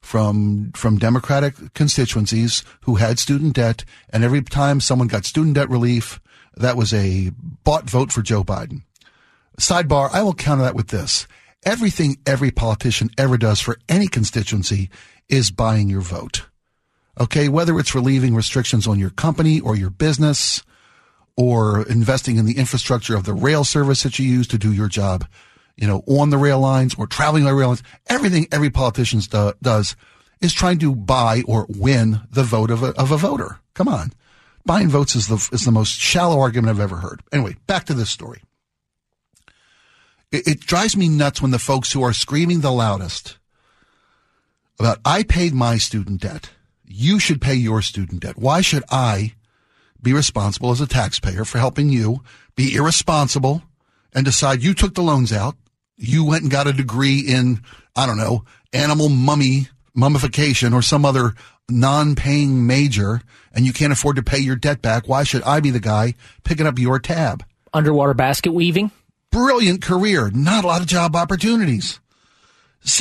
from 0.00 0.72
from 0.72 0.98
Democratic 0.98 1.72
constituencies 1.72 2.64
who 2.82 2.96
had 2.96 3.18
student 3.20 3.54
debt, 3.54 3.84
and 4.10 4.24
every 4.24 4.42
time 4.42 4.80
someone 4.80 5.08
got 5.08 5.24
student 5.24 5.54
debt 5.54 5.70
relief, 5.70 6.20
that 6.56 6.76
was 6.76 6.92
a 6.92 7.30
bought 7.62 7.88
vote 7.88 8.10
for 8.10 8.22
Joe 8.22 8.42
Biden. 8.42 8.82
Sidebar: 9.58 10.10
I 10.12 10.24
will 10.24 10.34
counter 10.34 10.64
that 10.64 10.74
with 10.74 10.88
this: 10.88 11.28
everything 11.62 12.18
every 12.26 12.50
politician 12.50 13.08
ever 13.16 13.38
does 13.38 13.60
for 13.60 13.78
any 13.88 14.08
constituency 14.08 14.90
is 15.28 15.52
buying 15.52 15.88
your 15.88 16.02
vote. 16.02 16.42
Okay, 17.20 17.48
whether 17.48 17.78
it's 17.78 17.94
relieving 17.94 18.34
restrictions 18.34 18.86
on 18.86 18.98
your 18.98 19.10
company 19.10 19.60
or 19.60 19.76
your 19.76 19.90
business, 19.90 20.62
or 21.36 21.86
investing 21.88 22.36
in 22.36 22.46
the 22.46 22.58
infrastructure 22.58 23.16
of 23.16 23.24
the 23.24 23.34
rail 23.34 23.64
service 23.64 24.02
that 24.02 24.18
you 24.18 24.26
use 24.26 24.46
to 24.48 24.58
do 24.58 24.72
your 24.72 24.88
job, 24.88 25.26
you 25.76 25.86
know, 25.86 26.02
on 26.06 26.30
the 26.30 26.38
rail 26.38 26.60
lines 26.60 26.94
or 26.94 27.06
traveling 27.06 27.44
by 27.44 27.50
rail 27.50 27.68
lines. 27.68 27.82
Everything 28.06 28.46
every 28.52 28.70
politician 28.70 29.20
do, 29.20 29.52
does 29.60 29.96
is 30.40 30.54
trying 30.54 30.78
to 30.78 30.94
buy 30.94 31.42
or 31.46 31.66
win 31.68 32.20
the 32.30 32.44
vote 32.44 32.70
of 32.70 32.82
a, 32.82 32.88
of 32.98 33.10
a 33.10 33.16
voter. 33.16 33.58
Come 33.74 33.88
on. 33.88 34.12
Buying 34.66 34.88
votes 34.88 35.14
is 35.14 35.26
the, 35.26 35.48
is 35.52 35.64
the 35.64 35.72
most 35.72 35.98
shallow 35.98 36.40
argument 36.40 36.70
I've 36.70 36.80
ever 36.80 36.96
heard. 36.96 37.22
Anyway, 37.32 37.56
back 37.66 37.84
to 37.86 37.94
this 37.94 38.10
story. 38.10 38.42
It, 40.30 40.46
it 40.46 40.60
drives 40.60 40.96
me 40.96 41.08
nuts 41.08 41.42
when 41.42 41.50
the 41.50 41.58
folks 41.58 41.92
who 41.92 42.02
are 42.02 42.12
screaming 42.12 42.60
the 42.60 42.72
loudest 42.72 43.38
about, 44.78 44.98
I 45.04 45.22
paid 45.22 45.52
my 45.52 45.78
student 45.78 46.20
debt. 46.20 46.50
You 46.86 47.18
should 47.18 47.40
pay 47.40 47.54
your 47.54 47.82
student 47.82 48.20
debt. 48.20 48.38
Why 48.38 48.60
should 48.60 48.84
I 48.90 49.34
be 50.04 50.12
responsible 50.12 50.70
as 50.70 50.80
a 50.80 50.86
taxpayer 50.86 51.44
for 51.44 51.58
helping 51.58 51.88
you 51.88 52.22
be 52.54 52.76
irresponsible 52.76 53.62
and 54.14 54.24
decide 54.24 54.62
you 54.62 54.74
took 54.74 54.94
the 54.94 55.02
loans 55.02 55.32
out. 55.32 55.56
You 55.96 56.24
went 56.24 56.42
and 56.42 56.52
got 56.52 56.68
a 56.68 56.72
degree 56.72 57.20
in, 57.20 57.62
I 57.96 58.06
don't 58.06 58.18
know, 58.18 58.44
animal 58.72 59.08
mummy, 59.08 59.68
mummification 59.94 60.72
or 60.72 60.82
some 60.82 61.04
other 61.04 61.34
non-paying 61.68 62.66
major 62.66 63.22
and 63.52 63.64
you 63.64 63.72
can't 63.72 63.92
afford 63.92 64.16
to 64.16 64.22
pay 64.22 64.38
your 64.38 64.56
debt 64.56 64.82
back. 64.82 65.08
Why 65.08 65.24
should 65.24 65.42
I 65.42 65.60
be 65.60 65.70
the 65.70 65.80
guy 65.80 66.14
picking 66.44 66.66
up 66.66 66.78
your 66.78 66.98
tab? 66.98 67.44
Underwater 67.72 68.14
basket 68.14 68.52
weaving? 68.52 68.90
Brilliant 69.30 69.82
career. 69.82 70.30
Not 70.30 70.64
a 70.64 70.68
lot 70.68 70.80
of 70.80 70.86
job 70.86 71.16
opportunities. 71.16 71.98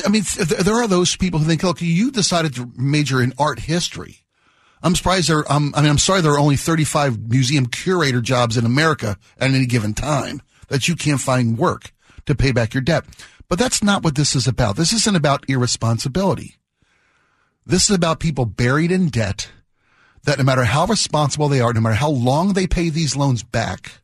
I 0.06 0.10
mean, 0.10 0.24
there 0.38 0.76
are 0.76 0.88
those 0.88 1.15
people 1.15 1.39
who 1.39 1.46
think, 1.46 1.63
look, 1.63 1.82
you 1.82 2.12
decided 2.12 2.56
to 2.56 2.72
major 2.78 3.22
in 3.22 3.34
art 3.38 3.60
history. 3.60 4.19
I'm 4.82 4.96
surprised 4.96 5.30
there. 5.30 5.50
Um, 5.52 5.74
I 5.76 5.82
mean, 5.82 5.89
I'm 5.89 5.98
sorry 5.98 6.22
there 6.22 6.34
are 6.34 6.39
only 6.39 6.56
35 6.56 7.30
museum 7.30 7.65
curator 7.65 8.22
jobs 8.22 8.58
in 8.58 8.65
America 8.65 9.17
at 9.38 9.52
any 9.52 9.65
given 9.65 9.93
time 9.93 10.41
that 10.67 10.88
you 10.88 10.96
can't 10.96 11.22
find 11.22 11.58
work 11.58 11.93
to 12.26 12.36
pay 12.36 12.52
back 12.52 12.74
your 12.74 12.82
debt. 12.82 13.06
But 13.50 13.60
that's 13.60 13.84
not 13.84 14.04
what 14.04 14.15
this 14.15 14.36
is 14.36 14.48
about. 14.48 14.76
This 14.76 14.93
isn't 14.93 15.15
about 15.15 15.50
irresponsibility. 15.50 16.56
This 17.65 17.89
is 17.89 17.96
about 17.96 18.19
people 18.19 18.46
buried 18.46 18.91
in 18.91 19.08
debt 19.08 19.50
that 20.24 20.38
no 20.38 20.43
matter 20.43 20.63
how 20.63 20.86
responsible 20.86 21.50
they 21.50 21.62
are, 21.62 21.74
no 21.74 21.82
matter 21.82 21.96
how 21.96 22.10
long 22.10 22.54
they 22.54 22.67
pay 22.67 22.89
these 22.89 23.15
loans 23.15 23.43
back, 23.43 24.02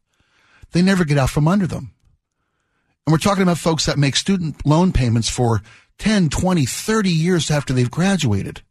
they 0.72 0.82
never 0.82 1.06
get 1.06 1.18
out 1.18 1.30
from 1.30 1.48
under 1.48 1.68
them. 1.68 1.92
And 3.06 3.12
we're 3.12 3.18
talking 3.18 3.44
about 3.44 3.58
folks 3.58 3.86
that 3.86 3.98
make 3.98 4.16
student 4.16 4.66
loan 4.66 4.92
payments 4.92 5.30
for 5.30 5.62
10, 6.00 6.30
20, 6.30 6.66
30 6.66 7.10
years 7.10 7.52
after 7.52 7.74
they've 7.74 7.90
graduated. 7.90 8.62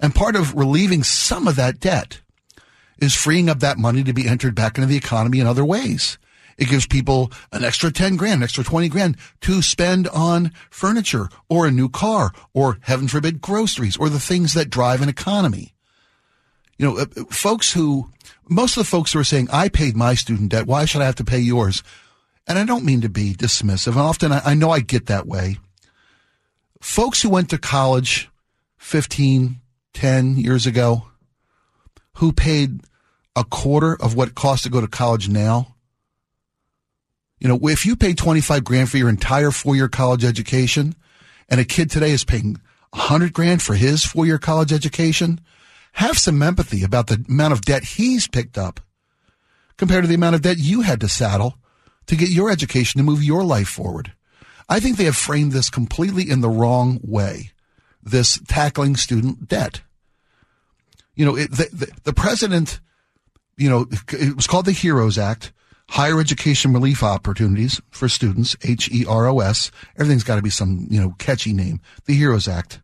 And 0.00 0.14
part 0.14 0.36
of 0.36 0.54
relieving 0.54 1.02
some 1.02 1.48
of 1.48 1.56
that 1.56 1.80
debt 1.80 2.20
is 2.98 3.14
freeing 3.14 3.48
up 3.48 3.60
that 3.60 3.78
money 3.78 4.04
to 4.04 4.12
be 4.12 4.28
entered 4.28 4.54
back 4.54 4.76
into 4.76 4.86
the 4.86 4.96
economy 4.96 5.40
in 5.40 5.46
other 5.46 5.64
ways. 5.64 6.18
It 6.56 6.68
gives 6.68 6.86
people 6.86 7.32
an 7.52 7.64
extra 7.64 7.90
10 7.90 8.16
grand, 8.16 8.34
an 8.34 8.42
extra 8.44 8.62
20 8.62 8.88
grand 8.88 9.16
to 9.42 9.62
spend 9.62 10.08
on 10.08 10.52
furniture 10.70 11.28
or 11.48 11.66
a 11.66 11.72
new 11.72 11.88
car 11.88 12.32
or 12.52 12.78
heaven 12.82 13.08
forbid 13.08 13.40
groceries 13.40 13.96
or 13.96 14.08
the 14.08 14.20
things 14.20 14.54
that 14.54 14.70
drive 14.70 15.02
an 15.02 15.08
economy. 15.08 15.74
You 16.78 16.86
know, 16.86 16.98
uh, 16.98 17.06
folks 17.30 17.72
who, 17.72 18.10
most 18.48 18.76
of 18.76 18.82
the 18.84 18.90
folks 18.90 19.12
who 19.12 19.18
are 19.18 19.24
saying, 19.24 19.48
I 19.52 19.68
paid 19.68 19.96
my 19.96 20.14
student 20.14 20.50
debt. 20.50 20.66
Why 20.66 20.84
should 20.84 21.02
I 21.02 21.06
have 21.06 21.14
to 21.16 21.24
pay 21.24 21.38
yours? 21.38 21.82
And 22.46 22.58
I 22.58 22.64
don't 22.64 22.84
mean 22.84 23.00
to 23.00 23.08
be 23.08 23.34
dismissive. 23.34 23.96
Often 23.96 24.32
I, 24.32 24.42
I 24.44 24.54
know 24.54 24.70
I 24.70 24.80
get 24.80 25.06
that 25.06 25.26
way. 25.26 25.58
Folks 26.80 27.22
who 27.22 27.30
went 27.30 27.50
to 27.50 27.58
college 27.58 28.28
15, 28.76 29.60
10 29.94 30.36
years 30.36 30.66
ago 30.66 31.06
who 32.16 32.32
paid 32.32 32.80
a 33.34 33.44
quarter 33.44 33.96
of 34.00 34.14
what 34.14 34.28
it 34.28 34.34
costs 34.34 34.64
to 34.64 34.70
go 34.70 34.80
to 34.80 34.86
college 34.86 35.28
now. 35.28 35.74
You 37.40 37.48
know, 37.48 37.58
if 37.68 37.84
you 37.84 37.96
paid 37.96 38.18
25 38.18 38.62
grand 38.64 38.90
for 38.90 38.98
your 38.98 39.08
entire 39.08 39.50
four 39.50 39.74
year 39.74 39.88
college 39.88 40.24
education 40.24 40.94
and 41.48 41.60
a 41.60 41.64
kid 41.64 41.90
today 41.90 42.10
is 42.10 42.24
paying 42.24 42.60
100 42.90 43.32
grand 43.32 43.62
for 43.62 43.74
his 43.74 44.04
four 44.04 44.26
year 44.26 44.38
college 44.38 44.72
education, 44.72 45.40
have 45.92 46.18
some 46.18 46.42
empathy 46.42 46.82
about 46.84 47.06
the 47.06 47.24
amount 47.28 47.52
of 47.52 47.62
debt 47.62 47.84
he's 47.84 48.28
picked 48.28 48.58
up 48.58 48.80
compared 49.76 50.04
to 50.04 50.08
the 50.08 50.14
amount 50.14 50.36
of 50.36 50.42
debt 50.42 50.58
you 50.58 50.82
had 50.82 51.00
to 51.00 51.08
saddle 51.08 51.58
to 52.06 52.16
get 52.16 52.30
your 52.30 52.50
education 52.50 52.98
to 52.98 53.04
move 53.04 53.22
your 53.22 53.44
life 53.44 53.68
forward. 53.68 54.12
I 54.68 54.80
think 54.80 54.96
they 54.96 55.04
have 55.04 55.16
framed 55.16 55.52
this 55.52 55.70
completely 55.70 56.28
in 56.28 56.40
the 56.40 56.48
wrong 56.48 57.00
way 57.02 57.50
this 58.04 58.38
tackling 58.46 58.96
student 58.96 59.48
debt. 59.48 59.80
You 61.14 61.24
know, 61.24 61.36
it, 61.36 61.50
the, 61.50 61.68
the, 61.72 61.92
the 62.04 62.12
president, 62.12 62.80
you 63.56 63.70
know, 63.70 63.86
it 64.12 64.36
was 64.36 64.46
called 64.46 64.66
the 64.66 64.72
HEROES 64.72 65.16
Act, 65.16 65.52
Higher 65.88 66.20
Education 66.20 66.72
Relief 66.72 67.02
Opportunities 67.02 67.80
for 67.90 68.08
Students, 68.08 68.56
H-E-R-O-S. 68.62 69.70
Everything's 69.96 70.24
got 70.24 70.36
to 70.36 70.42
be 70.42 70.50
some, 70.50 70.86
you 70.90 71.00
know, 71.00 71.14
catchy 71.18 71.52
name. 71.52 71.80
The 72.06 72.14
HEROES 72.14 72.48
Act. 72.48 72.80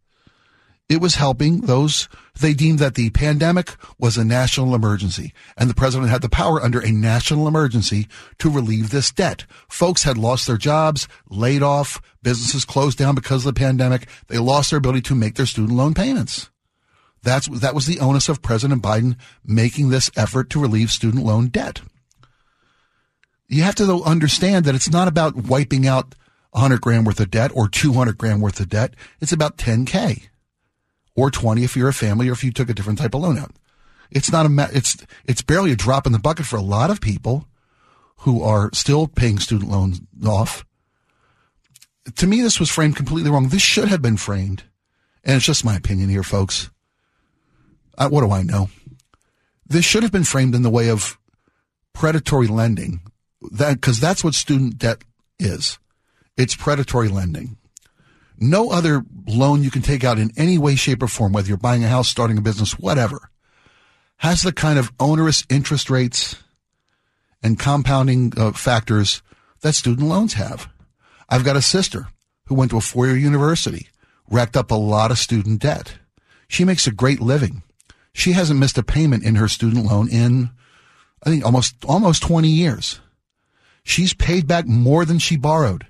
It 0.90 1.00
was 1.00 1.14
helping 1.14 1.60
those, 1.60 2.08
they 2.40 2.52
deemed 2.52 2.80
that 2.80 2.96
the 2.96 3.10
pandemic 3.10 3.76
was 4.00 4.16
a 4.16 4.24
national 4.24 4.74
emergency 4.74 5.32
and 5.56 5.70
the 5.70 5.74
president 5.74 6.10
had 6.10 6.20
the 6.20 6.28
power 6.28 6.60
under 6.60 6.80
a 6.80 6.90
national 6.90 7.46
emergency 7.46 8.08
to 8.38 8.50
relieve 8.50 8.90
this 8.90 9.12
debt. 9.12 9.46
Folks 9.68 10.02
had 10.02 10.18
lost 10.18 10.48
their 10.48 10.56
jobs, 10.56 11.06
laid 11.28 11.62
off, 11.62 12.02
businesses 12.24 12.64
closed 12.64 12.98
down 12.98 13.14
because 13.14 13.46
of 13.46 13.54
the 13.54 13.60
pandemic. 13.60 14.08
They 14.26 14.38
lost 14.38 14.70
their 14.70 14.78
ability 14.78 15.02
to 15.02 15.14
make 15.14 15.36
their 15.36 15.46
student 15.46 15.78
loan 15.78 15.94
payments. 15.94 16.50
That's, 17.22 17.46
that 17.46 17.74
was 17.76 17.86
the 17.86 18.00
onus 18.00 18.28
of 18.28 18.42
President 18.42 18.82
Biden 18.82 19.16
making 19.44 19.90
this 19.90 20.10
effort 20.16 20.50
to 20.50 20.60
relieve 20.60 20.90
student 20.90 21.24
loan 21.24 21.50
debt. 21.50 21.82
You 23.46 23.62
have 23.62 23.76
to 23.76 23.86
though 23.86 24.02
understand 24.02 24.64
that 24.64 24.74
it's 24.74 24.90
not 24.90 25.06
about 25.06 25.36
wiping 25.36 25.86
out 25.86 26.16
100 26.50 26.80
grand 26.80 27.06
worth 27.06 27.20
of 27.20 27.30
debt 27.30 27.52
or 27.54 27.68
200 27.68 28.18
grand 28.18 28.42
worth 28.42 28.58
of 28.58 28.68
debt. 28.68 28.94
It's 29.20 29.30
about 29.30 29.56
10K 29.56 30.29
or 31.16 31.30
20 31.30 31.64
if 31.64 31.76
you're 31.76 31.88
a 31.88 31.94
family 31.94 32.28
or 32.28 32.32
if 32.32 32.44
you 32.44 32.52
took 32.52 32.70
a 32.70 32.74
different 32.74 32.98
type 32.98 33.14
of 33.14 33.20
loan 33.20 33.38
out. 33.38 33.52
It's 34.10 34.32
not 34.32 34.46
a, 34.46 34.68
it's, 34.72 34.96
it's 35.24 35.42
barely 35.42 35.72
a 35.72 35.76
drop 35.76 36.06
in 36.06 36.12
the 36.12 36.18
bucket 36.18 36.46
for 36.46 36.56
a 36.56 36.62
lot 36.62 36.90
of 36.90 37.00
people 37.00 37.46
who 38.18 38.42
are 38.42 38.70
still 38.72 39.06
paying 39.06 39.38
student 39.38 39.70
loans 39.70 40.00
off. 40.26 40.64
To 42.16 42.26
me, 42.26 42.42
this 42.42 42.58
was 42.58 42.70
framed 42.70 42.96
completely 42.96 43.30
wrong. 43.30 43.48
This 43.48 43.62
should 43.62 43.88
have 43.88 44.02
been 44.02 44.16
framed. 44.16 44.64
And 45.24 45.36
it's 45.36 45.46
just 45.46 45.64
my 45.64 45.76
opinion 45.76 46.08
here, 46.08 46.22
folks. 46.22 46.70
Uh, 47.96 48.08
what 48.08 48.22
do 48.22 48.30
I 48.30 48.42
know? 48.42 48.68
This 49.66 49.84
should 49.84 50.02
have 50.02 50.12
been 50.12 50.24
framed 50.24 50.54
in 50.54 50.62
the 50.62 50.70
way 50.70 50.88
of 50.88 51.18
predatory 51.92 52.46
lending. 52.46 53.00
That, 53.52 53.80
cause 53.80 54.00
that's 54.00 54.24
what 54.24 54.34
student 54.34 54.78
debt 54.78 55.02
is. 55.38 55.78
It's 56.36 56.56
predatory 56.56 57.08
lending. 57.08 57.56
No 58.40 58.70
other 58.70 59.04
loan 59.26 59.62
you 59.62 59.70
can 59.70 59.82
take 59.82 60.02
out 60.02 60.18
in 60.18 60.32
any 60.36 60.56
way, 60.56 60.74
shape, 60.74 61.02
or 61.02 61.08
form, 61.08 61.32
whether 61.32 61.46
you're 61.46 61.58
buying 61.58 61.84
a 61.84 61.88
house, 61.88 62.08
starting 62.08 62.38
a 62.38 62.42
business, 62.42 62.78
whatever, 62.78 63.30
has 64.16 64.40
the 64.42 64.52
kind 64.52 64.78
of 64.78 64.90
onerous 64.98 65.44
interest 65.50 65.90
rates 65.90 66.36
and 67.42 67.58
compounding 67.58 68.32
uh, 68.38 68.52
factors 68.52 69.22
that 69.60 69.74
student 69.74 70.08
loans 70.08 70.34
have. 70.34 70.68
I've 71.28 71.44
got 71.44 71.56
a 71.56 71.62
sister 71.62 72.08
who 72.46 72.54
went 72.54 72.70
to 72.70 72.78
a 72.78 72.82
four 72.82 73.06
year 73.06 73.16
university, 73.16 73.88
racked 74.30 74.56
up 74.56 74.70
a 74.70 74.74
lot 74.74 75.10
of 75.10 75.18
student 75.18 75.60
debt. 75.60 75.98
She 76.48 76.64
makes 76.64 76.86
a 76.86 76.92
great 76.92 77.20
living. 77.20 77.62
She 78.12 78.32
hasn't 78.32 78.58
missed 78.58 78.78
a 78.78 78.82
payment 78.82 79.22
in 79.22 79.36
her 79.36 79.48
student 79.48 79.84
loan 79.84 80.08
in, 80.08 80.50
I 81.22 81.30
think, 81.30 81.44
almost, 81.44 81.76
almost 81.84 82.22
20 82.22 82.48
years. 82.48 83.00
She's 83.84 84.14
paid 84.14 84.46
back 84.46 84.66
more 84.66 85.04
than 85.04 85.18
she 85.18 85.36
borrowed. 85.36 85.86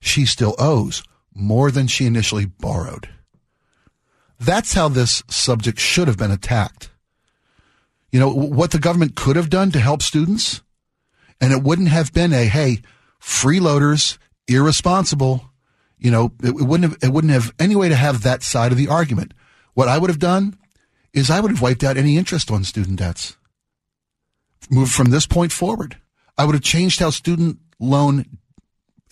She 0.00 0.24
still 0.24 0.54
owes 0.58 1.02
more 1.34 1.70
than 1.70 1.86
she 1.86 2.06
initially 2.06 2.46
borrowed. 2.46 3.08
That's 4.38 4.74
how 4.74 4.88
this 4.88 5.22
subject 5.28 5.78
should 5.78 6.08
have 6.08 6.18
been 6.18 6.30
attacked. 6.30 6.90
You 8.12 8.20
know, 8.20 8.30
what 8.30 8.70
the 8.70 8.78
government 8.78 9.16
could 9.16 9.36
have 9.36 9.50
done 9.50 9.72
to 9.72 9.80
help 9.80 10.02
students, 10.02 10.62
and 11.40 11.52
it 11.52 11.62
wouldn't 11.62 11.88
have 11.88 12.12
been 12.12 12.32
a, 12.32 12.44
hey, 12.46 12.82
freeloaders, 13.20 14.18
irresponsible, 14.46 15.50
you 15.98 16.10
know, 16.10 16.32
it, 16.42 16.48
it 16.48 16.64
wouldn't 16.64 16.92
have, 16.92 17.02
it 17.02 17.12
wouldn't 17.12 17.32
have 17.32 17.52
any 17.58 17.74
way 17.74 17.88
to 17.88 17.96
have 17.96 18.22
that 18.22 18.42
side 18.42 18.72
of 18.72 18.78
the 18.78 18.88
argument. 18.88 19.34
What 19.72 19.88
I 19.88 19.98
would 19.98 20.10
have 20.10 20.18
done 20.18 20.56
is 21.12 21.30
I 21.30 21.40
would 21.40 21.50
have 21.50 21.62
wiped 21.62 21.82
out 21.82 21.96
any 21.96 22.16
interest 22.16 22.50
on 22.50 22.62
student 22.64 22.98
debts. 22.98 23.36
Moved 24.70 24.92
from 24.92 25.10
this 25.10 25.26
point 25.26 25.52
forward. 25.52 25.96
I 26.36 26.44
would 26.44 26.54
have 26.54 26.62
changed 26.62 27.00
how 27.00 27.10
student 27.10 27.58
loan 27.78 28.38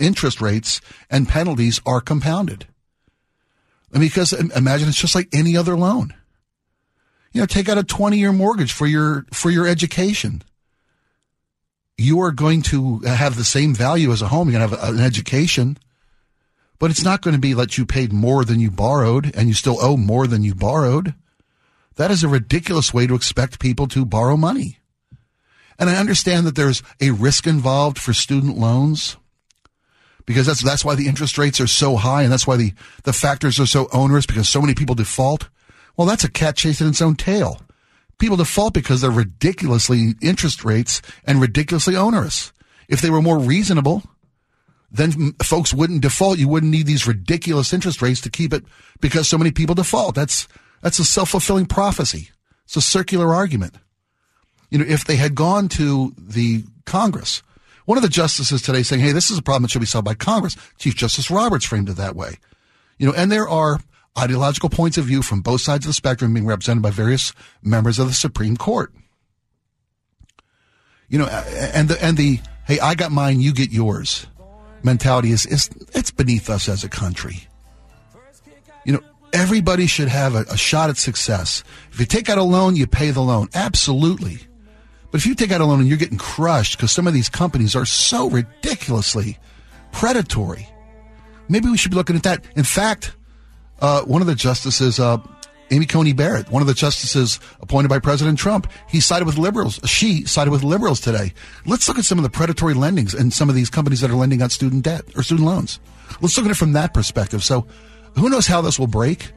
interest 0.03 0.41
rates 0.41 0.81
and 1.09 1.29
penalties 1.29 1.81
are 1.87 2.01
compounded. 2.01 2.67
Because 3.93 4.33
imagine 4.33 4.89
it's 4.89 5.01
just 5.01 5.15
like 5.15 5.29
any 5.33 5.57
other 5.57 5.77
loan. 5.77 6.15
You 7.33 7.41
know, 7.41 7.47
take 7.47 7.69
out 7.69 7.79
a 7.79 7.85
20 7.85 8.19
year 8.19 8.33
mortgage 8.33 8.73
for 8.73 8.87
your, 8.87 9.27
for 9.33 9.51
your 9.51 9.67
education. 9.67 10.43
You 11.97 12.21
are 12.21 12.33
going 12.33 12.63
to 12.63 13.01
have 13.01 13.37
the 13.37 13.45
same 13.45 13.75
value 13.75 14.11
as 14.13 14.23
a 14.23 14.29
home. 14.29 14.51
You're 14.51 14.59
going 14.59 14.71
to 14.71 14.77
have 14.77 14.95
an 14.95 15.01
education, 15.01 15.79
but 16.79 16.91
it's 16.91 17.05
not 17.05 17.21
going 17.21 17.35
to 17.35 17.41
be 17.41 17.53
that 17.53 17.79
you 17.79 17.87
paid 17.87 18.13
more 18.13 18.45
than 18.45 18.61
you 18.61 18.71
borrowed 18.71 19.35
and 19.37 19.49
you 19.49 19.55
still 19.55 19.79
owe 19.81 19.97
more 19.97 20.27
than 20.27 20.43
you 20.43 20.55
borrowed. 20.55 21.15
That 21.97 22.11
is 22.11 22.25
a 22.25 22.29
ridiculous 22.29 22.93
way 22.95 23.07
to 23.07 23.15
expect 23.15 23.61
people 23.61 23.87
to 23.89 24.05
borrow 24.05 24.37
money. 24.37 24.79
And 25.79 25.91
I 25.91 25.97
understand 25.97 26.47
that 26.47 26.57
there's 26.57 26.83
a 27.01 27.11
risk 27.11 27.47
involved 27.47 27.99
for 27.99 28.13
student 28.13 28.57
loans 28.57 29.17
because 30.27 30.47
that's 30.47 30.63
that's 30.63 30.85
why 30.85 30.95
the 30.95 31.09
interest 31.09 31.39
rates 31.39 31.61
are 31.61 31.67
so 31.67 31.97
high 31.97 32.23
and 32.23 32.33
that's 32.33 32.47
why 32.47 32.57
the, 32.57 32.73
the 33.05 33.13
factors 33.13 33.59
are 33.59 33.67
so 33.67 33.89
onerous 33.93 34.27
because 34.27 34.49
so 34.49 34.61
many 34.61 34.75
people 34.75 34.95
default. 34.95 35.49
Well, 35.97 36.07
that's 36.07 36.25
a 36.25 36.31
cat 36.31 36.57
chasing 36.57 36.89
its 36.89 37.03
own 37.03 37.17
tail. 37.17 37.61
People 38.19 38.37
default 38.37 38.75
because 38.75 39.01
they're 39.01 39.11
ridiculously 39.11 40.15
interest 40.21 40.65
rates 40.65 41.03
and 41.25 41.41
ridiculously 41.41 41.97
onerous. 41.97 42.53
If 42.89 43.01
they 43.01 43.11
were 43.11 43.23
more 43.23 43.39
reasonable, 43.39 44.03
then 44.91 45.33
folks 45.43 45.75
wouldn't 45.75 46.03
default. 46.03 46.39
You 46.39 46.49
wouldn't 46.49 46.71
need 46.71 46.87
these 46.87 47.07
ridiculous 47.07 47.73
interest 47.73 48.03
rates 48.03 48.21
to 48.21 48.31
keep 48.31 48.53
it 48.53 48.65
because 49.01 49.29
so 49.29 49.39
many 49.39 49.51
people 49.51 49.75
default. 49.75 50.15
That's 50.15 50.47
that's 50.83 50.99
a 50.99 51.05
self-fulfilling 51.05 51.67
prophecy. 51.67 52.31
It's 52.65 52.77
a 52.77 52.81
circular 52.81 53.35
argument. 53.35 53.77
You 54.71 54.79
know, 54.79 54.85
if 54.87 55.05
they 55.05 55.17
had 55.17 55.35
gone 55.35 55.69
to 55.71 56.15
the 56.17 56.65
Congress, 56.87 57.43
one 57.85 57.99
of 57.99 58.03
the 58.03 58.09
justices 58.09 58.63
today 58.63 58.83
saying, 58.83 59.03
hey, 59.03 59.13
this 59.13 59.31
is 59.31 59.39
a 59.39 59.43
problem 59.43 59.63
that 59.63 59.71
should 59.71 59.81
be 59.81 59.87
solved 59.87 60.05
by 60.05 60.15
Congress. 60.15 60.57
Chief 60.79 60.95
Justice 60.95 61.31
Roberts 61.31 61.65
framed 61.65 61.89
it 61.89 61.97
that 61.97 62.17
way. 62.17 62.39
You 62.99 63.07
know, 63.07 63.15
and 63.15 63.31
there 63.31 63.49
are 63.49 63.81
ideological 64.19 64.69
points 64.69 64.99
of 64.99 65.07
view 65.07 65.23
from 65.23 65.41
both 65.41 65.61
sides 65.61 65.85
of 65.85 65.91
the 65.91 65.95
spectrum 65.95 66.35
being 66.35 66.47
represented 66.47 66.83
by 66.83 66.91
various 66.91 67.33
members 67.63 67.99
of 67.99 68.09
the 68.09 68.15
Supreme 68.15 68.57
Court. 68.57 68.93
You 71.09 71.19
know, 71.19 71.27
and 71.27 71.89
the, 71.89 72.03
and 72.03 72.17
the, 72.17 72.41
hey, 72.67 72.79
I 72.81 72.95
got 72.95 73.11
mine, 73.11 73.41
you 73.41 73.53
get 73.53 73.71
yours 73.71 74.27
mentality 74.85 75.31
is, 75.31 75.47
is 75.47 75.71
it's 75.95 76.11
beneath 76.11 76.51
us 76.51 76.69
as 76.69 76.85
a 76.85 76.89
country. 76.89 77.49
You 78.85 78.95
know, 78.95 79.01
everybody 79.33 79.87
should 79.87 80.09
have 80.09 80.35
a, 80.35 80.41
a 80.51 80.57
shot 80.57 80.91
at 80.91 80.97
success. 80.97 81.63
If 81.93 82.01
you 82.01 82.07
take 82.07 82.29
out 82.29 82.39
a 82.39 82.43
loan, 82.43 82.77
you 82.77 82.87
pay 82.87 83.11
the 83.11 83.21
loan. 83.21 83.49
Absolutely. 83.55 84.41
But 85.13 85.21
if 85.21 85.27
you 85.27 85.35
take 85.35 85.53
out 85.53 85.61
a 85.61 85.67
loan 85.67 85.79
and 85.79 85.89
you're 85.89 85.99
getting 85.99 86.19
crushed 86.19 86.79
because 86.79 86.91
some 86.91 87.07
of 87.07 87.13
these 87.13 87.29
companies 87.29 87.77
are 87.77 87.85
so 87.85 88.31
ridiculously 88.31 89.39
predatory, 89.93 90.67
maybe 91.51 91.69
we 91.69 91.77
should 91.77 91.91
be 91.91 91.99
looking 91.99 92.17
at 92.17 92.23
that. 92.23 92.43
In 92.57 92.65
fact, 92.65 93.15
uh, 93.81 94.03
one 94.03 94.23
of 94.23 94.27
the 94.27 94.35
justices, 94.35 94.99
uh, 94.99 95.19
Amy 95.71 95.85
Coney 95.85 96.15
Barrett, 96.15 96.51
one 96.51 96.63
of 96.63 96.67
the 96.67 96.73
justices 96.73 97.41
appointed 97.61 97.89
by 97.89 97.99
President 97.99 98.39
Trump, 98.39 98.67
he 98.89 99.01
sided 99.01 99.27
with 99.27 99.37
liberals. 99.37 99.81
She 99.85 100.25
sided 100.25 100.51
with 100.51 100.63
liberals 100.65 100.99
today. 100.99 101.35
Let's 101.67 101.89
look 101.89 101.99
at 101.99 102.07
some 102.07 102.19
of 102.19 102.25
the 102.25 102.31
predatory 102.31 102.73
lendings 102.73 103.13
and 103.13 103.35
some 103.35 103.51
of 103.51 103.55
these 103.55 103.69
companies 103.69 104.01
that 104.01 104.11
are 104.11 104.15
lending 104.15 104.41
out 104.41 104.51
student 104.51 104.83
debt 104.83 105.05
or 105.15 105.23
student 105.23 105.47
loans. 105.47 105.79
Let's 106.23 106.39
look 106.39 106.47
at 106.47 106.53
it 106.53 106.57
from 106.57 106.73
that 106.73 106.95
perspective. 106.95 107.45
So, 107.45 107.67
who 108.17 108.31
knows 108.31 108.47
how 108.47 108.63
this 108.63 108.79
will 108.79 108.87
break? 108.87 109.33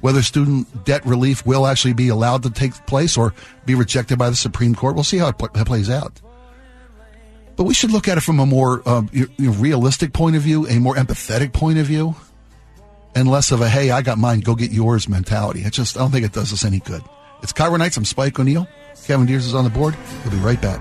Whether 0.00 0.22
student 0.22 0.84
debt 0.84 1.04
relief 1.04 1.44
will 1.44 1.66
actually 1.66 1.92
be 1.92 2.08
allowed 2.08 2.42
to 2.44 2.50
take 2.50 2.74
place 2.86 3.16
or 3.16 3.34
be 3.66 3.74
rejected 3.74 4.18
by 4.18 4.30
the 4.30 4.36
Supreme 4.36 4.74
Court, 4.74 4.94
we'll 4.94 5.04
see 5.04 5.18
how 5.18 5.28
it, 5.28 5.38
pl- 5.38 5.48
plays 5.48 5.90
out. 5.90 6.20
But 7.56 7.64
we 7.64 7.74
should 7.74 7.92
look 7.92 8.08
at 8.08 8.16
it 8.16 8.22
from 8.22 8.40
a 8.40 8.46
more 8.46 8.88
um, 8.88 9.10
you 9.12 9.28
know, 9.38 9.52
realistic 9.52 10.14
point 10.14 10.36
of 10.36 10.42
view, 10.42 10.66
a 10.66 10.78
more 10.78 10.94
empathetic 10.94 11.52
point 11.52 11.78
of 11.78 11.86
view, 11.86 12.14
and 13.14 13.30
less 13.30 13.52
of 13.52 13.60
a 13.60 13.68
"Hey, 13.68 13.90
I 13.90 14.00
got 14.00 14.16
mine, 14.16 14.40
go 14.40 14.54
get 14.54 14.70
yours" 14.70 15.08
mentality. 15.08 15.60
It 15.60 15.74
just 15.74 15.96
I 15.96 16.00
don't 16.00 16.10
think 16.10 16.24
it 16.24 16.32
does 16.32 16.52
us 16.54 16.64
any 16.64 16.78
good. 16.78 17.02
It's 17.42 17.52
KIRO 17.52 17.78
Nights. 17.78 17.98
I'm 17.98 18.06
Spike 18.06 18.38
O'Neill. 18.38 18.66
Kevin 19.04 19.26
Deers 19.26 19.44
is 19.46 19.54
on 19.54 19.64
the 19.64 19.70
board. 19.70 19.94
We'll 20.24 20.32
be 20.32 20.38
right 20.38 20.60
back. 20.60 20.80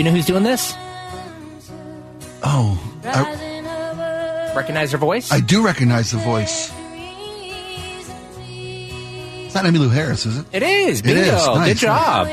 You 0.00 0.04
know 0.04 0.12
who's 0.12 0.24
doing 0.24 0.44
this? 0.44 0.72
Oh, 2.42 2.80
I, 3.04 4.50
Recognize 4.56 4.92
her 4.92 4.96
voice? 4.98 5.30
I 5.30 5.40
do 5.40 5.62
recognize 5.62 6.10
the 6.10 6.16
voice. 6.16 6.72
It's 9.44 9.54
not 9.54 9.66
Emmylou 9.66 9.90
Harris, 9.92 10.24
is 10.24 10.38
it? 10.38 10.46
it 10.52 10.62
is. 10.62 11.00
It 11.00 11.04
Bingo. 11.04 11.20
is. 11.20 11.46
Nice, 11.48 11.68
Good 11.68 11.76
job. 11.76 12.28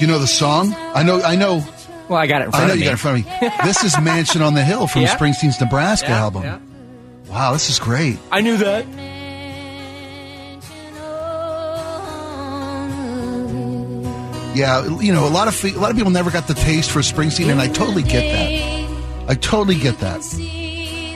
You 0.00 0.06
know 0.06 0.18
the 0.18 0.26
song? 0.26 0.74
I 0.74 1.02
know. 1.02 1.20
I 1.20 1.36
know. 1.36 1.62
Well, 2.08 2.18
I 2.18 2.26
got 2.26 2.40
it 2.40 2.46
in 2.46 2.50
front 2.52 2.64
I 2.64 2.68
know 2.68 2.72
of 2.72 2.78
you 2.78 2.84
me. 2.84 2.86
got 2.86 2.90
it 2.92 2.92
in 2.92 2.96
front 2.96 3.18
of 3.18 3.42
me. 3.42 3.50
this 3.68 3.84
is 3.84 4.00
"Mansion 4.00 4.40
on 4.40 4.54
the 4.54 4.64
Hill" 4.64 4.86
from 4.86 5.02
Yeah. 5.02 5.14
Springsteen's 5.18 5.60
Nebraska 5.60 6.08
Yeah, 6.08 6.18
album. 6.22 6.44
yeah. 6.44 6.58
Wow, 7.28 7.52
this 7.52 7.68
is 7.68 7.78
great. 7.78 8.16
I 8.32 8.40
knew 8.40 8.56
that. 8.56 8.86
Yeah, 14.56 14.86
you 15.00 15.12
know, 15.12 15.26
a 15.26 15.28
lot 15.28 15.48
of 15.48 15.64
a 15.64 15.78
lot 15.78 15.90
of 15.90 15.96
people 15.96 16.10
never 16.10 16.30
got 16.30 16.48
the 16.48 16.54
taste 16.54 16.90
for 16.90 17.00
Springsteen, 17.00 17.50
and 17.50 17.60
I 17.60 17.68
totally 17.68 18.02
get 18.02 18.22
that. 18.32 19.28
I 19.28 19.34
totally 19.34 19.74
get 19.74 19.98
that. 19.98 20.22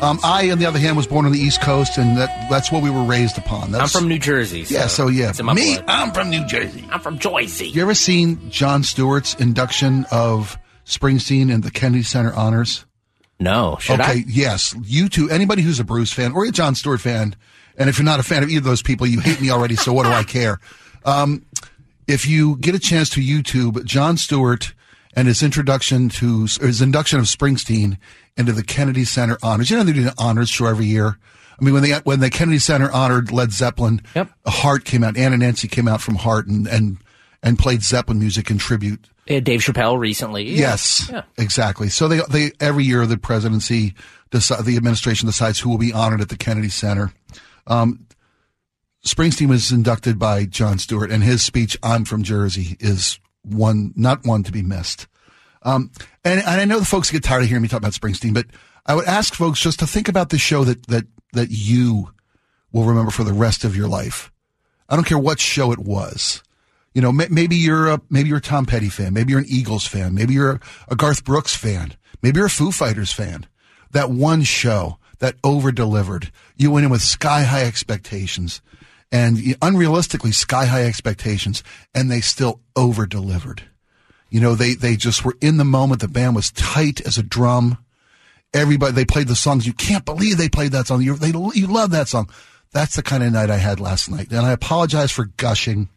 Um, 0.03 0.19
I, 0.23 0.51
on 0.51 0.59
the 0.59 0.67
other 0.67 0.79
hand, 0.79 0.97
was 0.97 1.07
born 1.07 1.25
on 1.25 1.33
the 1.33 1.39
East 1.39 1.63
Coast, 1.63 1.97
and 1.97 2.19
that 2.19 2.51
that's 2.51 2.71
what 2.71 2.83
we 2.83 2.91
were 2.91 3.03
raised 3.03 3.39
upon. 3.39 3.75
I'm 3.75 3.89
from 3.89 4.09
New 4.09 4.19
Jersey. 4.19 4.67
yeah, 4.69 4.89
so 4.89 5.09
yeah, 5.09 5.33
in 5.39 5.47
my 5.47 5.55
me, 5.55 5.77
blood. 5.77 5.85
I'm 5.89 6.13
from 6.13 6.29
New 6.29 6.47
Jersey. 6.47 6.87
I'm 6.91 7.01
from 7.01 7.19
Jersey. 7.19 7.69
You 7.69 7.81
ever 7.81 7.95
seen 7.95 8.51
Jon 8.51 8.83
Stewart's 8.83 9.35
induction 9.35 10.05
of 10.11 10.59
Springsteen 10.85 11.51
in 11.51 11.63
the 11.63 11.71
Kennedy 11.71 12.03
Center 12.03 12.35
Honors? 12.35 12.85
No, 13.39 13.79
should 13.81 14.01
okay, 14.01 14.13
I? 14.13 14.25
yes. 14.27 14.75
You 14.85 15.09
too. 15.09 15.31
Anybody 15.31 15.63
who's 15.63 15.81
a 15.81 15.85
Bruce 15.85 16.13
fan 16.13 16.33
or 16.33 16.45
a 16.45 16.51
John 16.51 16.75
Stewart 16.75 17.01
fan, 17.01 17.37
and 17.79 17.89
if 17.89 17.99
you're 17.99 18.05
not 18.05 18.21
a 18.21 18.23
fan 18.23 18.43
of 18.43 18.51
either 18.51 18.59
of 18.59 18.65
those 18.65 18.83
people, 18.83 19.07
you 19.07 19.21
hate 19.21 19.41
me 19.41 19.51
already. 19.51 19.77
So 19.77 19.95
what 19.95 20.03
do 20.05 20.11
I 20.11 20.25
care? 20.25 20.61
Um, 21.05 21.47
if 22.11 22.27
you 22.27 22.57
get 22.59 22.75
a 22.75 22.79
chance 22.79 23.09
to 23.11 23.21
YouTube 23.21 23.85
Jon 23.85 24.17
Stewart 24.17 24.75
and 25.15 25.27
his 25.29 25.43
introduction 25.43 26.09
to 26.11 26.43
his 26.43 26.81
induction 26.83 27.19
of 27.19 27.25
Springsteen 27.27 27.97
into 28.37 28.53
the 28.53 28.63
Kennedy 28.63 29.05
Center 29.05 29.39
honors. 29.43 29.71
You 29.71 29.77
know 29.77 29.85
they 29.85 29.93
do 29.93 30.03
the 30.05 30.15
honors 30.19 30.49
show 30.51 30.67
every 30.67 30.87
year. 30.87 31.19
I 31.61 31.65
mean 31.65 31.75
when 31.75 31.83
they 31.83 31.93
when 32.05 32.21
the 32.21 32.31
Kennedy 32.31 32.59
Center 32.59 32.91
honored 32.91 33.31
Led 33.33 33.53
Zeppelin, 33.53 34.01
Yep. 34.15 34.31
Heart 34.47 34.85
came 34.85 35.05
out. 35.05 35.17
Ann 35.17 35.33
and 35.33 35.41
Nancy 35.43 35.69
came 35.69 35.89
out 35.89 36.01
from 36.01 36.17
Heart 36.17 36.47
and 36.47 36.67
and 36.67 36.99
and 37.43 37.59
played 37.59 37.83
Zeppelin 37.83 38.19
music 38.19 38.51
in 38.51 38.59
tribute. 38.59 39.09
Uh, 39.29 39.41
Dave 39.41 39.61
Chappelle 39.61 39.99
recently. 39.99 40.49
Yes, 40.49 41.09
Yeah. 41.11 41.23
exactly. 41.39 41.89
So 41.89 42.09
they 42.09 42.21
they 42.31 42.53
every 42.61 42.85
year 42.85 43.07
the 43.07 43.17
presidency, 43.19 43.95
deci- 44.31 44.65
the 44.65 44.77
administration 44.77 45.27
decides 45.27 45.59
who 45.61 45.69
will 45.71 45.79
be 45.79 45.93
honored 45.93 46.21
at 46.21 46.29
the 46.31 46.37
Kennedy 46.37 46.69
Center. 46.71 47.13
Um, 47.67 48.07
Springsteen 49.05 49.49
was 49.49 49.73
inducted 49.73 50.19
by 50.19 50.45
Jon 50.45 50.79
Stewart, 50.79 51.11
and 51.11 51.23
his 51.23 51.43
speech 51.43 51.79
"I'm 51.83 52.05
from 52.05 52.23
Jersey" 52.23 52.77
is 52.81 53.19
one 53.43 53.93
not 53.97 54.27
one 54.27 54.43
to 54.45 54.53
be 54.53 54.63
missed. 54.63 55.07
Um, 55.63 55.91
and, 56.25 56.41
and 56.41 56.61
I 56.61 56.65
know 56.65 56.79
the 56.79 56.87
folks 56.87 57.11
get 57.11 57.23
tired 57.23 57.43
of 57.43 57.49
hearing 57.49 57.63
me 57.63 57.69
talk 57.69 57.79
about 57.79 57.93
Springsteen, 57.93 58.35
but 58.35 58.47
I 58.87 58.95
would 58.95 59.07
ask 59.07 59.35
folks 59.35 59.61
just 59.61 59.79
to 59.81 59.87
think 59.87 60.09
about 60.09 60.31
the 60.31 60.39
show 60.39 60.65
that 60.65 60.87
that 60.87 61.05
that 61.33 61.49
you 61.51 62.11
will 62.73 62.85
remember 62.85 63.11
for 63.11 63.25
the 63.25 63.33
rest 63.33 63.65
of 63.65 63.77
your 63.77 63.89
life. 63.89 64.31
I 64.89 64.97
don't 64.97 65.07
care 65.07 65.19
what 65.19 65.41
show 65.41 65.73
it 65.73 65.79
was. 65.79 66.43
You 66.95 67.01
know, 67.01 67.13
maybe 67.13 67.55
you're 67.55 67.89
a 67.89 68.01
maybe 68.11 68.29
you're 68.29 68.39
a 68.39 68.43
Tom 68.43 68.67
Petty 68.67 68.89
fan, 68.89 69.15
maybe 69.15 69.31
you're 69.31 69.41
an 69.41 69.47
Eagles 69.49 69.87
fan, 69.87 70.15
maybe 70.15 70.35
you're 70.35 70.61
a, 70.89 70.97
Garth 70.97 71.25
Brooks 71.25 71.55
fan, 71.55 71.95
maybe 72.21 72.39
you're 72.39 72.47
a 72.47 72.51
Foo 72.51 72.73
Fighters 72.73 73.13
fan. 73.13 73.47
That 73.93 74.11
one 74.11 74.43
show 74.43 74.99
that 75.21 75.37
over 75.45 75.71
delivered, 75.71 76.33
you 76.57 76.73
went 76.73 76.85
in 76.85 76.91
with 76.91 77.03
sky 77.03 77.45
high 77.45 77.63
expectations, 77.65 78.61
and 79.13 79.37
unrealistically 79.37 80.33
sky 80.35 80.67
high 80.67 80.85
expectations, 80.85 81.63
and 81.95 82.11
they 82.11 82.21
still 82.21 82.61
over 82.77 83.07
delivered. 83.07 83.63
You 84.31 84.41
know, 84.41 84.55
they 84.55 84.75
they 84.75 84.97
just 84.97 85.25
were 85.25 85.37
in 85.41 85.57
the 85.57 85.65
moment. 85.65 86.01
The 86.01 86.09
band 86.09 86.37
was 86.37 86.53
tight 86.53 87.01
as 87.01 87.19
a 87.19 87.23
drum. 87.23 87.79
Everybody 88.55 88.93
they 88.93 89.05
played 89.05 89.29
the 89.29 89.35
songs. 89.35 89.67
You 89.67 89.73
can't 89.73 90.05
believe 90.05 90.39
they 90.39 90.49
played 90.49 90.73
that 90.73 90.87
song. 90.87 91.03
You 91.03 91.17
they 91.17 91.29
you 91.29 91.67
love 91.67 91.91
that 91.91 92.09
song. 92.09 92.31
That's 92.73 92.95
the 92.95 93.03
kind 93.03 93.25
of 93.25 93.33
night 93.33 93.51
I 93.51 93.57
had 93.57 93.81
last 93.81 94.09
night, 94.09 94.31
and 94.31 94.47
I 94.47 94.53
apologize 94.53 95.11
for 95.11 95.25
gushing 95.37 95.89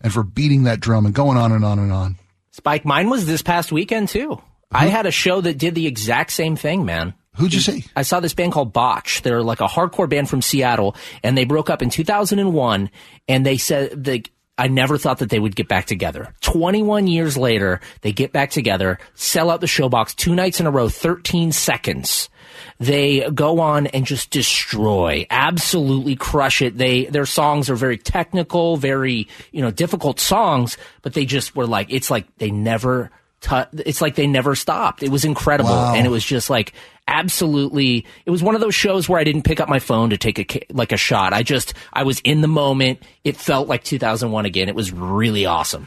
and 0.00 0.12
for 0.12 0.24
beating 0.24 0.64
that 0.64 0.80
drum 0.80 1.06
and 1.06 1.14
going 1.14 1.38
on 1.38 1.52
and 1.52 1.64
on 1.64 1.78
and 1.78 1.92
on. 1.92 2.16
Spike, 2.50 2.84
mine 2.84 3.08
was 3.08 3.26
this 3.26 3.42
past 3.42 3.70
weekend 3.70 4.08
too. 4.08 4.40
I 4.72 4.86
uh-huh. 4.86 4.96
had 4.96 5.06
a 5.06 5.12
show 5.12 5.40
that 5.40 5.58
did 5.58 5.76
the 5.76 5.86
exact 5.86 6.32
same 6.32 6.56
thing, 6.56 6.84
man. 6.84 7.14
Who'd 7.36 7.52
you 7.52 7.60
see? 7.60 7.84
I 7.94 8.02
saw 8.02 8.20
this 8.20 8.34
band 8.34 8.52
called 8.52 8.72
Botch. 8.72 9.22
They're 9.22 9.42
like 9.42 9.60
a 9.60 9.66
hardcore 9.66 10.08
band 10.08 10.30
from 10.30 10.42
Seattle, 10.42 10.96
and 11.22 11.36
they 11.36 11.44
broke 11.44 11.70
up 11.70 11.82
in 11.82 11.90
2001. 11.90 12.90
And 13.28 13.46
they 13.46 13.58
said 13.58 14.04
they, 14.04 14.22
I 14.58 14.68
never 14.68 14.96
thought 14.96 15.18
that 15.18 15.28
they 15.28 15.38
would 15.38 15.54
get 15.54 15.68
back 15.68 15.84
together. 15.84 16.34
21 16.40 17.06
years 17.06 17.36
later, 17.36 17.80
they 18.00 18.12
get 18.12 18.32
back 18.32 18.50
together, 18.50 18.98
sell 19.14 19.50
out 19.50 19.60
the 19.60 19.66
showbox 19.66 20.16
two 20.16 20.34
nights 20.34 20.60
in 20.60 20.66
a 20.66 20.70
row, 20.70 20.88
13 20.88 21.52
seconds. 21.52 22.30
They 22.78 23.28
go 23.30 23.60
on 23.60 23.86
and 23.88 24.06
just 24.06 24.30
destroy, 24.30 25.26
absolutely 25.28 26.16
crush 26.16 26.62
it. 26.62 26.78
They, 26.78 27.04
their 27.04 27.26
songs 27.26 27.68
are 27.68 27.74
very 27.74 27.98
technical, 27.98 28.78
very, 28.78 29.28
you 29.52 29.60
know, 29.60 29.70
difficult 29.70 30.20
songs, 30.20 30.78
but 31.02 31.12
they 31.12 31.26
just 31.26 31.54
were 31.54 31.66
like, 31.66 31.88
it's 31.90 32.10
like 32.10 32.26
they 32.38 32.50
never, 32.50 33.10
tu- 33.40 33.64
it's 33.84 34.00
like 34.00 34.14
they 34.14 34.26
never 34.26 34.54
stopped. 34.54 35.02
It 35.02 35.10
was 35.10 35.24
incredible. 35.24 35.70
Wow. 35.70 35.94
And 35.94 36.06
it 36.06 36.10
was 36.10 36.24
just 36.24 36.50
like, 36.50 36.72
absolutely 37.08 38.04
it 38.24 38.30
was 38.32 38.42
one 38.42 38.56
of 38.56 38.60
those 38.60 38.74
shows 38.74 39.08
where 39.08 39.20
i 39.20 39.22
didn't 39.22 39.42
pick 39.42 39.60
up 39.60 39.68
my 39.68 39.78
phone 39.78 40.10
to 40.10 40.18
take 40.18 40.40
a 40.56 40.60
like 40.72 40.90
a 40.90 40.96
shot 40.96 41.32
i 41.32 41.40
just 41.40 41.72
i 41.92 42.02
was 42.02 42.18
in 42.24 42.40
the 42.40 42.48
moment 42.48 42.98
it 43.22 43.36
felt 43.36 43.68
like 43.68 43.84
2001 43.84 44.44
again 44.44 44.68
it 44.68 44.74
was 44.74 44.90
really 44.92 45.46
awesome 45.46 45.86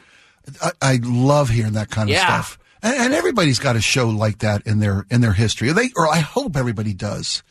I, 0.61 0.71
I 0.81 0.99
love 1.03 1.49
hearing 1.49 1.73
that 1.73 1.89
kind 1.89 2.09
of 2.09 2.13
Yeah. 2.15 2.23
stuff. 2.25 2.57
And, 2.81 2.95
and 2.95 3.13
everybody's 3.13 3.59
got 3.59 3.75
a 3.75 3.81
show 3.81 4.07
like 4.07 4.39
that 4.39 4.65
in 4.65 4.79
their 4.79 5.05
in 5.11 5.19
their 5.19 5.33
history. 5.33 5.71
They 5.73 5.89
or 5.97 6.07
I 6.07 6.19
hope 6.19 6.55
everybody 6.55 6.93
does. 6.93 7.43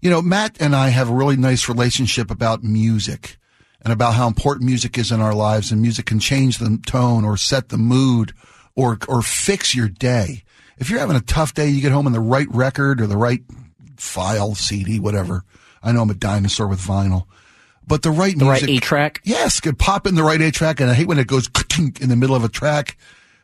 You 0.00 0.10
know, 0.10 0.20
Matt 0.20 0.60
and 0.60 0.74
I 0.74 0.88
have 0.88 1.08
a 1.08 1.14
really 1.14 1.36
nice 1.36 1.68
relationship 1.68 2.28
about 2.30 2.62
music 2.64 3.38
and 3.82 3.92
about 3.92 4.14
how 4.14 4.26
important 4.26 4.66
music 4.66 4.98
is 4.98 5.12
in 5.12 5.20
our 5.20 5.32
lives 5.32 5.70
and 5.70 5.80
music 5.80 6.06
can 6.06 6.18
change 6.18 6.58
the 6.58 6.78
tone 6.84 7.24
or 7.24 7.36
set 7.36 7.68
the 7.68 7.78
mood 7.78 8.34
or 8.76 8.98
or 9.08 9.22
fix 9.22 9.74
your 9.74 9.88
day. 9.88 10.44
If 10.78 10.90
you're 10.90 11.00
having 11.00 11.16
a 11.16 11.20
tough 11.20 11.54
day, 11.54 11.68
you 11.68 11.80
get 11.80 11.92
home 11.92 12.06
and 12.06 12.14
the 12.14 12.20
right 12.20 12.46
record 12.50 13.00
or 13.00 13.06
the 13.06 13.16
right 13.16 13.42
file, 13.96 14.54
CD, 14.54 15.00
whatever. 15.00 15.42
I 15.82 15.92
know 15.92 16.02
I'm 16.02 16.10
a 16.10 16.14
dinosaur 16.14 16.68
with 16.68 16.80
vinyl. 16.80 17.26
But 17.86 18.02
the 18.02 18.10
right 18.10 18.36
the 18.36 18.44
right 18.44 18.60
music, 18.62 18.68
eight 18.70 18.82
track 18.82 19.20
Yes, 19.24 19.60
could 19.60 19.78
pop 19.78 20.06
in 20.06 20.16
the 20.16 20.24
right 20.24 20.40
A 20.40 20.50
track, 20.50 20.80
and 20.80 20.90
I 20.90 20.94
hate 20.94 21.06
when 21.06 21.18
it 21.18 21.26
goes 21.26 21.48
in 22.00 22.08
the 22.08 22.16
middle 22.16 22.36
of 22.36 22.44
a 22.44 22.48
track. 22.48 22.96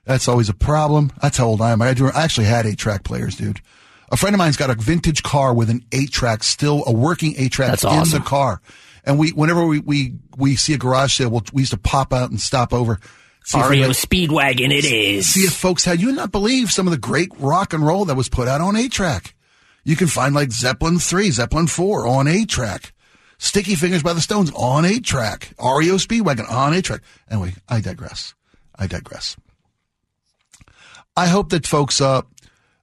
That's 0.05 0.27
always 0.27 0.49
a 0.49 0.55
problem. 0.55 1.13
That's 1.23 1.37
how 1.37 1.47
old 1.47 1.61
I 1.61 1.71
am. 1.71 1.81
I, 1.81 1.95
do, 1.95 2.09
I 2.09 2.25
actually 2.25 2.47
had 2.47 2.67
eight 2.67 2.79
track 2.79 3.05
players, 3.05 3.37
dude. 3.37 3.61
A 4.11 4.17
friend 4.17 4.35
of 4.35 4.39
mine's 4.39 4.57
got 4.57 4.69
a 4.69 4.75
vintage 4.75 5.23
car 5.23 5.55
with 5.55 5.71
an 5.71 5.85
eight 5.93 6.11
track, 6.11 6.43
still 6.43 6.83
a 6.87 6.93
working 6.93 7.35
eight 7.39 7.53
track 7.53 7.83
in 7.83 7.89
awesome. 7.89 8.19
the 8.19 8.25
car. 8.25 8.61
And 9.05 9.19
we, 9.19 9.31
whenever 9.31 9.65
we, 9.65 9.79
we, 9.79 10.15
we 10.37 10.57
see 10.57 10.75
a 10.75 10.79
garage 10.79 11.15
sale, 11.15 11.31
we'll, 11.31 11.45
we 11.53 11.63
used 11.63 11.73
to 11.73 11.79
pop 11.79 12.13
out 12.13 12.31
and 12.31 12.41
stop 12.41 12.73
over. 12.73 12.99
See 13.45 13.61
REO 13.61 13.91
Speedwagon 13.91 14.71
it 14.71 14.85
is. 14.85 15.33
see 15.35 15.41
if 15.41 15.53
folks 15.53 15.85
had, 15.85 16.01
you 16.01 16.13
not 16.13 16.31
believe 16.31 16.71
some 16.71 16.87
of 16.87 16.93
the 16.93 16.99
great 16.99 17.31
rock 17.39 17.73
and 17.73 17.85
roll 17.85 18.05
that 18.05 18.17
was 18.17 18.29
put 18.29 18.49
out 18.49 18.61
on 18.61 18.77
eight 18.77 18.93
track. 18.93 19.35
You 19.85 19.97
can 19.97 20.07
find 20.07 20.35
like 20.35 20.53
Zeppelin 20.53 20.99
3, 20.99 21.31
Zeppelin 21.31 21.67
4 21.67 22.07
on 22.07 22.29
eight 22.29 22.49
track. 22.49 22.93
Sticky 23.39 23.75
Fingers 23.75 24.05
by 24.05 24.13
the 24.13 24.21
Stones 24.21 24.53
on 24.55 24.85
eight 24.85 25.05
track. 25.05 25.53
REO 25.59 25.97
Speedwagon 25.97 26.49
on 26.49 26.73
eight 26.75 26.85
track. 26.85 27.01
Anyway, 27.29 27.55
I 27.69 27.81
digress. 27.81 28.35
I 28.77 28.87
digress. 28.87 29.37
I 31.17 31.27
hope 31.27 31.51
that 31.51 31.67
folks, 31.67 32.01
uh, 32.01 32.23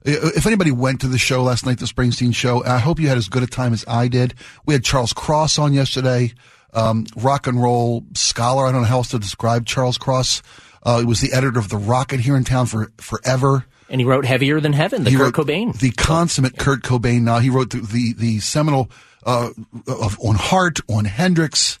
if 0.04 0.46
anybody 0.46 0.70
went 0.70 1.00
to 1.00 1.08
the 1.08 1.18
show 1.18 1.42
last 1.42 1.64
night, 1.64 1.78
the 1.78 1.86
Springsteen 1.86 2.34
show, 2.34 2.62
I 2.64 2.78
hope 2.78 3.00
you 3.00 3.08
had 3.08 3.18
as 3.18 3.28
good 3.28 3.42
a 3.42 3.46
time 3.46 3.72
as 3.72 3.84
I 3.88 4.08
did. 4.08 4.34
We 4.66 4.74
had 4.74 4.84
Charles 4.84 5.14
Cross 5.14 5.58
on 5.58 5.72
yesterday, 5.72 6.32
um, 6.72 7.06
rock 7.16 7.46
and 7.46 7.60
roll 7.62 8.04
scholar. 8.14 8.66
I 8.66 8.72
don't 8.72 8.82
know 8.82 8.88
how 8.88 8.98
else 8.98 9.08
to 9.08 9.18
describe 9.18 9.66
Charles 9.66 9.98
Cross. 9.98 10.42
Uh, 10.82 11.00
he 11.00 11.04
was 11.04 11.20
the 11.20 11.32
editor 11.32 11.58
of 11.58 11.68
the 11.68 11.76
Rocket 11.76 12.20
here 12.20 12.36
in 12.36 12.44
town 12.44 12.66
for 12.66 12.90
forever. 12.98 13.66
and 13.88 14.00
he 14.00 14.06
wrote 14.06 14.24
heavier 14.24 14.60
than 14.60 14.72
heaven 14.72 15.04
the 15.04 15.10
He 15.10 15.16
kurt 15.16 15.34
cobain 15.34 15.78
the 15.78 15.90
consummate 15.90 16.56
Kurt 16.56 16.82
Cobain. 16.82 17.22
Now 17.22 17.38
he 17.38 17.50
wrote 17.50 17.70
the 17.70 17.80
the, 17.80 18.14
the 18.14 18.38
seminal 18.40 18.90
uh, 19.26 19.50
of 19.86 20.18
on 20.20 20.36
Heart 20.36 20.80
on 20.88 21.04
Hendrix. 21.04 21.78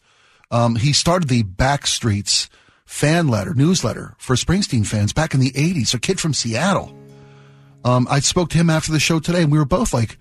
Um, 0.50 0.76
he 0.76 0.92
started 0.92 1.28
the 1.28 1.44
Backstreets 1.44 2.48
fan 2.84 3.28
letter 3.28 3.54
newsletter 3.54 4.14
for 4.18 4.34
Springsteen 4.36 4.86
fans 4.86 5.12
back 5.12 5.32
in 5.32 5.40
the 5.40 5.52
'80s. 5.52 5.94
A 5.94 5.98
kid 5.98 6.20
from 6.20 6.34
Seattle. 6.34 6.94
Um, 7.84 8.06
I 8.10 8.20
spoke 8.20 8.50
to 8.50 8.58
him 8.58 8.68
after 8.68 8.92
the 8.92 9.00
show 9.00 9.20
today, 9.20 9.42
and 9.42 9.50
we 9.52 9.56
were 9.58 9.64
both 9.64 9.94
like 9.94 10.18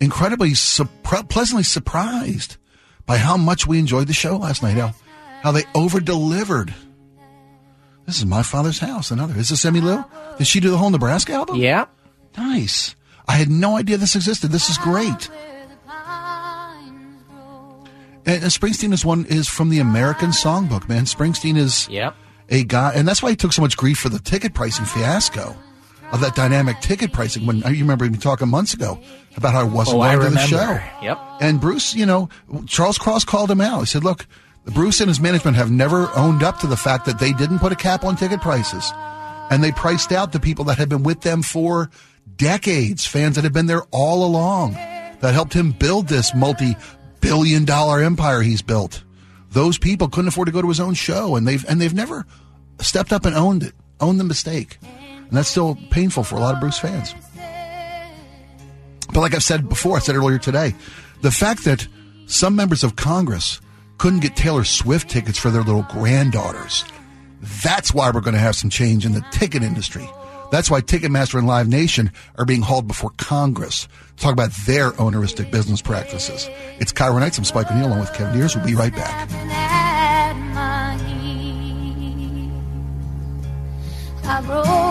incredibly 0.00 0.50
surpri- 0.52 1.28
pleasantly 1.28 1.64
surprised 1.64 2.56
by 3.06 3.18
how 3.18 3.36
much 3.36 3.66
we 3.66 3.78
enjoyed 3.78 4.06
the 4.06 4.12
show 4.14 4.36
last 4.36 4.62
night. 4.62 4.76
How 4.76 4.92
how 5.42 5.52
they 5.52 5.64
over 5.74 6.00
delivered. 6.00 6.74
This 8.06 8.18
is 8.18 8.26
my 8.26 8.42
father's 8.42 8.78
house. 8.78 9.10
Another. 9.10 9.36
Is 9.38 9.48
this 9.50 9.64
Emmylou? 9.64 10.04
Did 10.38 10.46
she 10.46 10.60
do 10.60 10.70
the 10.70 10.78
whole 10.78 10.90
Nebraska 10.90 11.32
album? 11.32 11.56
yeah 11.56 11.86
Nice. 12.36 12.94
I 13.28 13.32
had 13.32 13.48
no 13.50 13.76
idea 13.76 13.96
this 13.96 14.16
existed. 14.16 14.50
This 14.50 14.68
is 14.68 14.76
great. 14.78 15.30
And, 18.26 18.42
and 18.42 18.52
Springsteen 18.52 18.92
is 18.92 19.04
one 19.04 19.26
is 19.26 19.48
from 19.48 19.68
the 19.70 19.78
American 19.78 20.30
Songbook, 20.30 20.88
man. 20.88 21.04
Springsteen 21.04 21.56
is 21.56 21.88
Yep. 21.90 22.14
a 22.48 22.64
guy, 22.64 22.92
and 22.94 23.06
that's 23.06 23.22
why 23.22 23.30
he 23.30 23.36
took 23.36 23.52
so 23.52 23.62
much 23.62 23.76
grief 23.76 23.98
for 23.98 24.08
the 24.08 24.18
ticket 24.18 24.54
pricing 24.54 24.84
fiasco 24.86 25.54
of 26.14 26.20
that 26.20 26.34
dynamic 26.34 26.80
ticket 26.80 27.12
pricing. 27.12 27.44
When 27.44 27.58
you 27.58 27.80
remember 27.80 28.08
me 28.08 28.16
talking 28.16 28.48
months 28.48 28.72
ago 28.72 29.00
about 29.36 29.52
how 29.52 29.60
I 29.60 29.64
wasn't 29.64 29.98
Oh, 29.98 30.00
I 30.00 30.14
going 30.14 30.28
to 30.28 30.34
the 30.34 30.38
show. 30.38 30.80
Yep. 31.02 31.18
And 31.40 31.60
Bruce, 31.60 31.94
you 31.94 32.06
know, 32.06 32.28
Charles 32.66 32.98
Cross 32.98 33.24
called 33.24 33.50
him 33.50 33.60
out. 33.60 33.80
He 33.80 33.86
said, 33.86 34.04
"Look, 34.04 34.26
Bruce 34.66 35.00
and 35.00 35.08
his 35.08 35.20
management 35.20 35.56
have 35.56 35.70
never 35.70 36.08
owned 36.16 36.42
up 36.42 36.60
to 36.60 36.66
the 36.66 36.76
fact 36.76 37.04
that 37.06 37.18
they 37.18 37.32
didn't 37.32 37.58
put 37.58 37.72
a 37.72 37.76
cap 37.76 38.04
on 38.04 38.16
ticket 38.16 38.40
prices, 38.40 38.90
and 39.50 39.62
they 39.62 39.72
priced 39.72 40.12
out 40.12 40.32
the 40.32 40.40
people 40.40 40.64
that 40.66 40.78
had 40.78 40.88
been 40.88 41.02
with 41.02 41.22
them 41.22 41.42
for 41.42 41.90
decades, 42.36 43.04
fans 43.04 43.34
that 43.34 43.44
had 43.44 43.52
been 43.52 43.66
there 43.66 43.82
all 43.90 44.24
along, 44.24 44.72
that 45.20 45.34
helped 45.34 45.52
him 45.52 45.72
build 45.72 46.08
this 46.08 46.34
multi-billion-dollar 46.34 48.02
empire 48.02 48.40
he's 48.40 48.62
built. 48.62 49.02
Those 49.50 49.78
people 49.78 50.08
couldn't 50.08 50.28
afford 50.28 50.46
to 50.46 50.52
go 50.52 50.62
to 50.62 50.68
his 50.68 50.80
own 50.80 50.94
show, 50.94 51.36
and 51.36 51.46
they've 51.46 51.64
and 51.68 51.80
they've 51.80 51.92
never 51.92 52.24
stepped 52.80 53.12
up 53.12 53.24
and 53.24 53.34
owned 53.36 53.64
it, 53.64 53.74
owned 54.00 54.18
the 54.20 54.24
mistake, 54.24 54.78
and 55.28 55.36
that's 55.36 55.48
still 55.48 55.78
painful 55.90 56.24
for 56.24 56.36
a 56.36 56.40
lot 56.40 56.54
of 56.54 56.60
Bruce 56.60 56.78
fans." 56.78 57.14
But 59.12 59.20
like 59.20 59.34
I've 59.34 59.44
said 59.44 59.68
before, 59.68 59.96
I 59.96 60.00
said 60.00 60.16
earlier 60.16 60.38
today, 60.38 60.74
the 61.20 61.30
fact 61.30 61.64
that 61.64 61.86
some 62.26 62.56
members 62.56 62.82
of 62.82 62.96
Congress 62.96 63.60
couldn't 63.98 64.20
get 64.20 64.34
Taylor 64.34 64.64
Swift 64.64 65.08
tickets 65.08 65.38
for 65.38 65.50
their 65.50 65.62
little 65.62 65.86
granddaughters, 65.88 66.84
that's 67.62 67.94
why 67.94 68.10
we're 68.10 68.20
going 68.20 68.34
to 68.34 68.40
have 68.40 68.56
some 68.56 68.70
change 68.70 69.06
in 69.06 69.12
the 69.12 69.24
ticket 69.30 69.62
industry. 69.62 70.08
That's 70.50 70.70
why 70.70 70.80
Ticketmaster 70.80 71.38
and 71.38 71.46
Live 71.46 71.68
Nation 71.68 72.12
are 72.36 72.44
being 72.44 72.62
hauled 72.62 72.86
before 72.86 73.10
Congress 73.16 73.88
to 74.16 74.22
talk 74.22 74.32
about 74.32 74.50
their 74.66 74.92
owneristic 75.00 75.50
business 75.50 75.82
practices. 75.82 76.48
It's 76.78 76.92
KIRO 76.92 77.18
Nights. 77.18 77.38
I'm 77.38 77.44
Spike 77.44 77.70
O'Neill 77.70 77.88
along 77.88 78.00
with 78.00 78.12
Kevin 78.14 78.34
Deers. 78.34 78.54
We'll 78.54 78.64
be 78.64 78.74
right 78.74 78.94
back. 78.94 79.28
I 84.26 84.40
broke 84.42 84.83